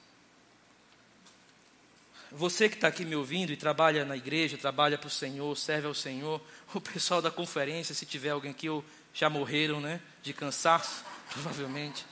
Você 2.32 2.70
que 2.70 2.76
está 2.76 2.88
aqui 2.88 3.04
me 3.04 3.16
ouvindo 3.16 3.52
e 3.52 3.58
trabalha 3.58 4.06
na 4.06 4.16
igreja, 4.16 4.58
trabalha 4.58 4.98
para 4.98 5.08
o 5.08 5.10
Senhor, 5.10 5.58
serve 5.58 5.88
ao 5.88 5.94
Senhor, 5.94 6.42
o 6.74 6.80
pessoal 6.80 7.22
da 7.22 7.30
conferência, 7.30 7.94
se 7.94 8.06
tiver 8.06 8.30
alguém 8.30 8.52
aqui, 8.52 8.68
já 9.14 9.30
morreram, 9.30 9.82
né? 9.82 10.00
De 10.24 10.34
cansaço, 10.34 11.04
provavelmente. 11.30 12.06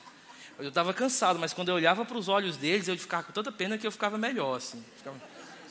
Eu 0.58 0.68
estava 0.68 0.94
cansado, 0.94 1.40
mas 1.40 1.54
quando 1.54 1.70
eu 1.70 1.76
olhava 1.76 2.04
para 2.04 2.18
os 2.18 2.28
olhos 2.28 2.58
deles, 2.58 2.90
eu 2.90 2.98
ficava 2.98 3.24
com 3.24 3.32
tanta 3.32 3.52
pena 3.52 3.78
que 3.78 3.88
eu 3.88 3.92
ficava 3.92 4.18
melhor, 4.18 4.58
assim. 4.58 4.84
Ficava, 4.98 5.20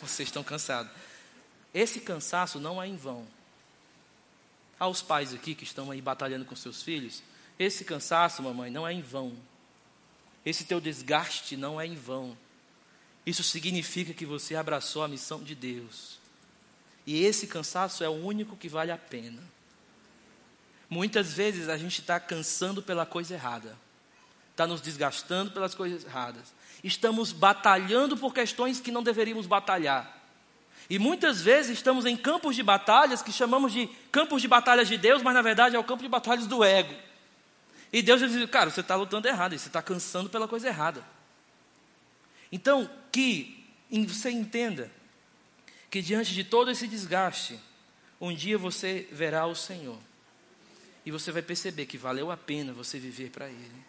Vocês 0.01 0.29
estão 0.29 0.43
cansados. 0.43 0.91
Esse 1.75 2.01
cansaço 2.01 2.59
não 2.59 2.83
é 2.83 2.87
em 2.87 2.97
vão 2.97 3.27
aos 4.79 5.03
pais 5.03 5.35
aqui 5.35 5.55
que 5.55 5.65
estão 5.65 5.91
aí 5.91 6.01
batalhando 6.01 6.45
com 6.45 6.55
seus 6.55 6.83
filhos, 6.83 7.23
esse 7.59 7.85
cansaço, 7.85 8.43
mamãe, 8.43 8.71
não 8.71 8.87
é 8.87 8.93
em 8.93 9.03
vão. 9.03 9.37
Esse 10.49 10.65
teu 10.65 10.81
desgaste 10.81 11.59
não 11.59 11.79
é 11.79 11.87
em 11.87 11.95
vão. 11.95 12.35
Isso 13.27 13.43
significa 13.43 14.15
que 14.15 14.25
você 14.25 14.57
abraçou 14.57 15.03
a 15.05 15.09
missão 15.09 15.43
de 15.43 15.55
Deus. 15.55 16.19
E 17.07 17.23
esse 17.23 17.47
cansaço 17.47 18.03
é 18.03 18.09
o 18.09 18.25
único 18.25 18.57
que 18.57 18.67
vale 18.67 18.91
a 18.91 18.97
pena. 18.97 19.43
Muitas 20.89 21.35
vezes 21.35 21.69
a 21.69 21.77
gente 21.77 22.01
está 22.01 22.19
cansando 22.19 22.83
pela 22.83 23.05
coisa 23.05 23.35
errada, 23.35 23.77
está 24.53 24.67
nos 24.67 24.81
desgastando 24.81 25.51
pelas 25.51 25.75
coisas 25.75 26.03
erradas, 26.07 26.55
estamos 26.83 27.31
batalhando 27.31 28.17
por 28.17 28.33
questões 28.33 28.81
que 28.81 28.91
não 28.91 29.03
deveríamos 29.03 29.47
batalhar. 29.47 30.19
E 30.89 30.99
muitas 30.99 31.43
vezes 31.43 31.73
estamos 31.73 32.07
em 32.07 32.17
campos 32.17 32.57
de 32.57 32.63
batalhas 32.63 33.21
que 33.21 33.33
chamamos 33.33 33.71
de 33.71 33.87
campos 34.11 34.41
de 34.41 34.49
batalhas 34.49 34.89
de 34.89 34.97
Deus, 34.97 35.23
mas 35.23 35.35
na 35.35 35.43
verdade 35.43 35.77
é 35.77 35.79
o 35.79 35.85
campo 35.85 36.03
de 36.03 36.09
batalhas 36.09 36.47
do 36.47 36.65
ego. 36.65 37.08
E 37.93 38.03
Deus 38.03 38.21
diz: 38.21 38.51
cara, 38.51 38.71
você 38.71 38.81
está 38.81 38.95
lutando 38.95 39.29
errado, 39.29 39.59
você 39.59 39.69
está 39.69 39.83
cansando 39.83 40.29
pela 40.29 40.47
coisa 40.47 40.69
errada. 40.69 41.05
Então, 42.51 42.91
que 43.13 43.67
você 44.07 44.31
entenda 44.31 44.91
que 45.91 46.03
diante 46.03 46.35
de 46.35 46.45
todo 46.45 46.71
esse 46.71 46.87
desgaste, 46.87 47.59
um 48.21 48.35
dia 48.35 48.59
você 48.59 49.09
verá 49.11 49.47
o 49.47 49.55
Senhor. 49.55 49.99
E 51.05 51.11
você 51.11 51.33
vai 51.33 51.41
perceber 51.41 51.87
que 51.87 51.97
valeu 51.97 52.31
a 52.31 52.37
pena 52.37 52.73
você 52.73 52.99
viver 52.99 53.31
para 53.31 53.49
Ele. 53.49 53.87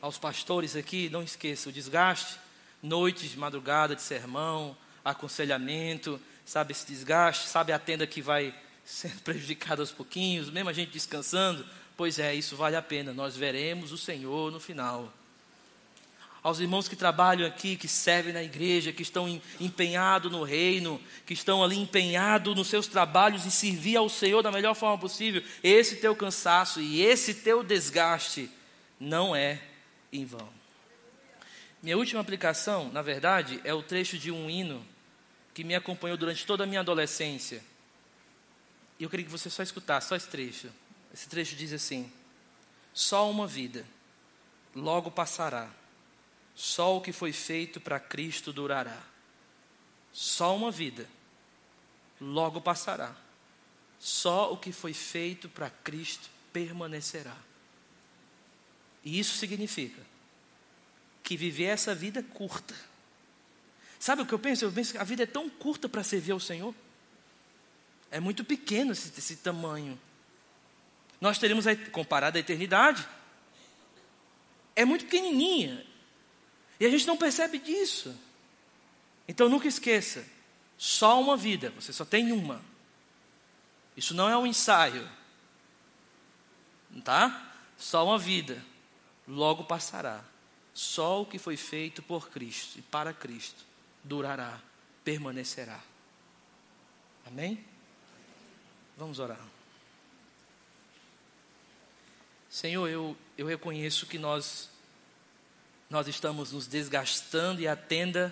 Aos 0.00 0.18
pastores 0.18 0.76
aqui, 0.76 1.08
não 1.08 1.22
esqueça 1.22 1.68
o 1.68 1.72
desgaste, 1.72 2.38
noites 2.82 3.30
de 3.30 3.38
madrugada 3.38 3.96
de 3.96 4.02
sermão, 4.02 4.76
aconselhamento, 5.04 6.20
sabe 6.44 6.72
esse 6.72 6.86
desgaste, 6.86 7.48
sabe 7.48 7.72
a 7.72 7.78
tenda 7.78 8.06
que 8.06 8.20
vai 8.20 8.54
sendo 8.84 9.20
prejudicada 9.22 9.82
aos 9.82 9.90
pouquinhos, 9.90 10.50
mesmo 10.50 10.68
a 10.68 10.72
gente 10.72 10.90
descansando. 10.90 11.66
Pois 12.02 12.18
é, 12.18 12.34
isso 12.34 12.56
vale 12.56 12.74
a 12.74 12.82
pena, 12.82 13.12
nós 13.12 13.36
veremos 13.36 13.92
o 13.92 13.96
Senhor 13.96 14.50
no 14.50 14.58
final. 14.58 15.14
Aos 16.42 16.58
irmãos 16.58 16.88
que 16.88 16.96
trabalham 16.96 17.46
aqui, 17.46 17.76
que 17.76 17.86
servem 17.86 18.32
na 18.32 18.42
igreja, 18.42 18.92
que 18.92 19.02
estão 19.02 19.40
empenhados 19.60 20.32
no 20.32 20.42
reino, 20.42 21.00
que 21.24 21.32
estão 21.32 21.62
ali 21.62 21.78
empenhados 21.78 22.56
nos 22.56 22.66
seus 22.66 22.88
trabalhos 22.88 23.46
e 23.46 23.52
servir 23.52 23.96
ao 23.96 24.08
Senhor 24.08 24.42
da 24.42 24.50
melhor 24.50 24.74
forma 24.74 24.98
possível, 24.98 25.44
esse 25.62 25.94
teu 25.94 26.16
cansaço 26.16 26.80
e 26.80 27.00
esse 27.00 27.34
teu 27.34 27.62
desgaste 27.62 28.50
não 28.98 29.36
é 29.36 29.62
em 30.12 30.24
vão. 30.24 30.48
Minha 31.80 31.96
última 31.96 32.20
aplicação, 32.20 32.90
na 32.90 33.00
verdade, 33.00 33.60
é 33.62 33.72
o 33.72 33.80
trecho 33.80 34.18
de 34.18 34.32
um 34.32 34.50
hino 34.50 34.84
que 35.54 35.62
me 35.62 35.76
acompanhou 35.76 36.16
durante 36.16 36.44
toda 36.44 36.64
a 36.64 36.66
minha 36.66 36.80
adolescência. 36.80 37.62
E 38.98 39.04
eu 39.04 39.08
queria 39.08 39.24
que 39.24 39.30
você 39.30 39.48
só 39.48 39.62
escutasse, 39.62 40.08
só 40.08 40.16
esse 40.16 40.26
trecho. 40.26 40.68
Esse 41.12 41.28
trecho 41.28 41.56
diz 41.56 41.72
assim: 41.72 42.10
Só 42.92 43.30
uma 43.30 43.46
vida, 43.46 43.86
logo 44.74 45.10
passará. 45.10 45.70
Só 46.54 46.96
o 46.96 47.00
que 47.00 47.12
foi 47.12 47.32
feito 47.32 47.80
para 47.80 47.98
Cristo 47.98 48.52
durará. 48.52 49.02
Só 50.12 50.54
uma 50.54 50.70
vida, 50.70 51.08
logo 52.20 52.60
passará. 52.60 53.14
Só 53.98 54.52
o 54.52 54.56
que 54.56 54.72
foi 54.72 54.92
feito 54.92 55.48
para 55.48 55.70
Cristo 55.70 56.28
permanecerá. 56.52 57.36
E 59.04 59.18
isso 59.18 59.36
significa 59.36 60.00
que 61.22 61.36
viver 61.36 61.64
essa 61.64 61.94
vida 61.94 62.22
curta 62.22 62.74
Sabe 64.02 64.22
o 64.22 64.26
que 64.26 64.34
eu 64.34 64.38
penso? 64.40 64.64
Eu 64.64 64.72
penso 64.72 64.90
que 64.90 64.98
a 64.98 65.04
vida 65.04 65.22
é 65.22 65.26
tão 65.26 65.48
curta 65.48 65.88
para 65.88 66.02
servir 66.02 66.32
ao 66.32 66.40
Senhor. 66.40 66.74
É 68.10 68.18
muito 68.18 68.42
pequeno 68.42 68.90
esse, 68.90 69.16
esse 69.16 69.36
tamanho. 69.36 69.96
Nós 71.22 71.38
teremos, 71.38 71.68
a, 71.68 71.76
comparado 71.76 72.36
à 72.36 72.40
eternidade, 72.40 73.08
é 74.74 74.84
muito 74.84 75.04
pequenininha. 75.04 75.86
E 76.80 76.84
a 76.84 76.90
gente 76.90 77.06
não 77.06 77.16
percebe 77.16 77.60
disso. 77.60 78.12
Então 79.28 79.48
nunca 79.48 79.68
esqueça: 79.68 80.26
só 80.76 81.20
uma 81.20 81.36
vida, 81.36 81.70
você 81.70 81.92
só 81.92 82.04
tem 82.04 82.32
uma. 82.32 82.60
Isso 83.96 84.14
não 84.14 84.28
é 84.28 84.36
um 84.36 84.44
ensaio. 84.44 85.08
tá? 87.04 87.54
Só 87.78 88.04
uma 88.04 88.18
vida, 88.18 88.60
logo 89.28 89.62
passará. 89.62 90.24
Só 90.74 91.22
o 91.22 91.26
que 91.26 91.38
foi 91.38 91.56
feito 91.56 92.02
por 92.02 92.30
Cristo 92.30 92.80
e 92.80 92.82
para 92.82 93.14
Cristo 93.14 93.64
durará, 94.02 94.58
permanecerá. 95.04 95.78
Amém? 97.24 97.64
Vamos 98.96 99.20
orar. 99.20 99.61
Senhor, 102.52 102.86
eu, 102.86 103.16
eu 103.38 103.46
reconheço 103.46 104.04
que 104.04 104.18
nós, 104.18 104.68
nós 105.88 106.06
estamos 106.06 106.52
nos 106.52 106.66
desgastando 106.66 107.62
e 107.62 107.66
a 107.66 107.74
tenda 107.74 108.30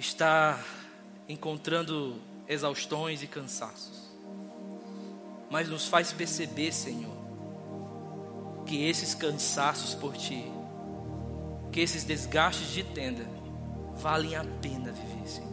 está 0.00 0.60
encontrando 1.28 2.20
exaustões 2.48 3.22
e 3.22 3.28
cansaços. 3.28 4.10
Mas 5.48 5.68
nos 5.68 5.86
faz 5.86 6.12
perceber, 6.12 6.72
Senhor, 6.72 7.16
que 8.66 8.84
esses 8.84 9.14
cansaços 9.14 9.94
por 9.94 10.16
Ti, 10.16 10.44
que 11.70 11.78
esses 11.78 12.02
desgastes 12.02 12.72
de 12.72 12.82
tenda, 12.82 13.24
valem 13.94 14.34
a 14.34 14.44
pena 14.60 14.90
viver, 14.90 15.28
Senhor. 15.28 15.52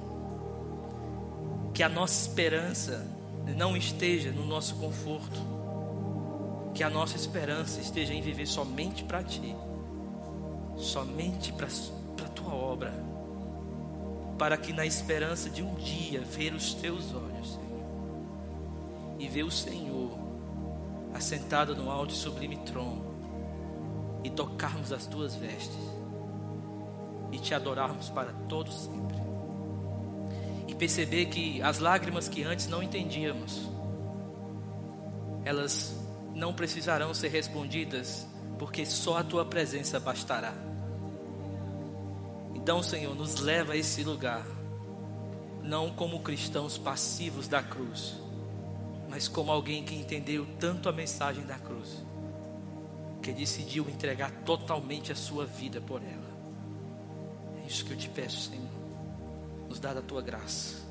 Que 1.75 1.83
a 1.83 1.89
nossa 1.89 2.27
esperança 2.27 3.05
não 3.55 3.77
esteja 3.77 4.31
no 4.31 4.47
nosso 4.47 4.77
conforto, 4.77 5.58
que 6.79 6.83
a 6.85 6.89
nossa 6.89 7.17
esperança 7.17 7.81
esteja 7.81 8.13
em 8.13 8.21
viver 8.21 8.45
somente 8.45 9.03
para 9.03 9.21
Ti, 9.21 9.53
somente 10.77 11.51
para 11.51 11.67
a 11.67 12.29
Tua 12.29 12.53
obra, 12.53 12.93
para 14.37 14.55
que 14.55 14.71
na 14.71 14.85
esperança 14.85 15.49
de 15.49 15.61
um 15.61 15.75
dia 15.75 16.21
ver 16.21 16.53
os 16.53 16.73
Teus 16.73 17.13
olhos, 17.13 17.55
Senhor, 17.55 19.17
e 19.19 19.27
ver 19.27 19.43
o 19.43 19.51
Senhor 19.51 20.17
assentado 21.13 21.75
no 21.75 21.91
alto 21.91 22.13
e 22.13 22.17
sublime 22.17 22.55
trono, 22.59 23.03
e 24.23 24.29
tocarmos 24.29 24.93
as 24.93 25.05
Tuas 25.05 25.35
vestes, 25.35 25.83
e 27.29 27.39
Te 27.39 27.53
adorarmos 27.53 28.07
para 28.07 28.31
todos 28.47 28.85
sempre 28.85 29.19
e 30.65 30.73
perceber 30.75 31.25
que 31.25 31.61
as 31.61 31.79
lágrimas 31.79 32.29
que 32.29 32.43
antes 32.43 32.69
não 32.69 32.81
entendíamos, 32.81 33.67
elas 35.43 36.07
não 36.33 36.53
precisarão 36.53 37.13
ser 37.13 37.29
respondidas, 37.29 38.27
porque 38.57 38.85
só 38.85 39.17
a 39.17 39.23
tua 39.23 39.45
presença 39.45 39.99
bastará. 39.99 40.53
Então, 42.53 42.83
Senhor, 42.83 43.15
nos 43.15 43.39
leva 43.39 43.73
a 43.73 43.77
esse 43.77 44.03
lugar, 44.03 44.45
não 45.63 45.89
como 45.89 46.19
cristãos 46.19 46.77
passivos 46.77 47.47
da 47.47 47.63
cruz, 47.63 48.15
mas 49.09 49.27
como 49.27 49.51
alguém 49.51 49.83
que 49.83 49.95
entendeu 49.95 50.45
tanto 50.59 50.89
a 50.89 50.91
mensagem 50.91 51.45
da 51.45 51.55
cruz, 51.55 52.03
que 53.21 53.31
decidiu 53.31 53.89
entregar 53.89 54.31
totalmente 54.45 55.11
a 55.11 55.15
sua 55.15 55.45
vida 55.45 55.81
por 55.81 56.01
ela. 56.01 56.29
É 57.63 57.67
isso 57.67 57.85
que 57.85 57.93
eu 57.93 57.97
te 57.97 58.09
peço, 58.09 58.49
Senhor 58.49 58.79
nos 59.69 59.79
dá 59.79 59.93
da 59.93 60.01
tua 60.01 60.21
graça. 60.21 60.83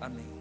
Amém. 0.00 0.37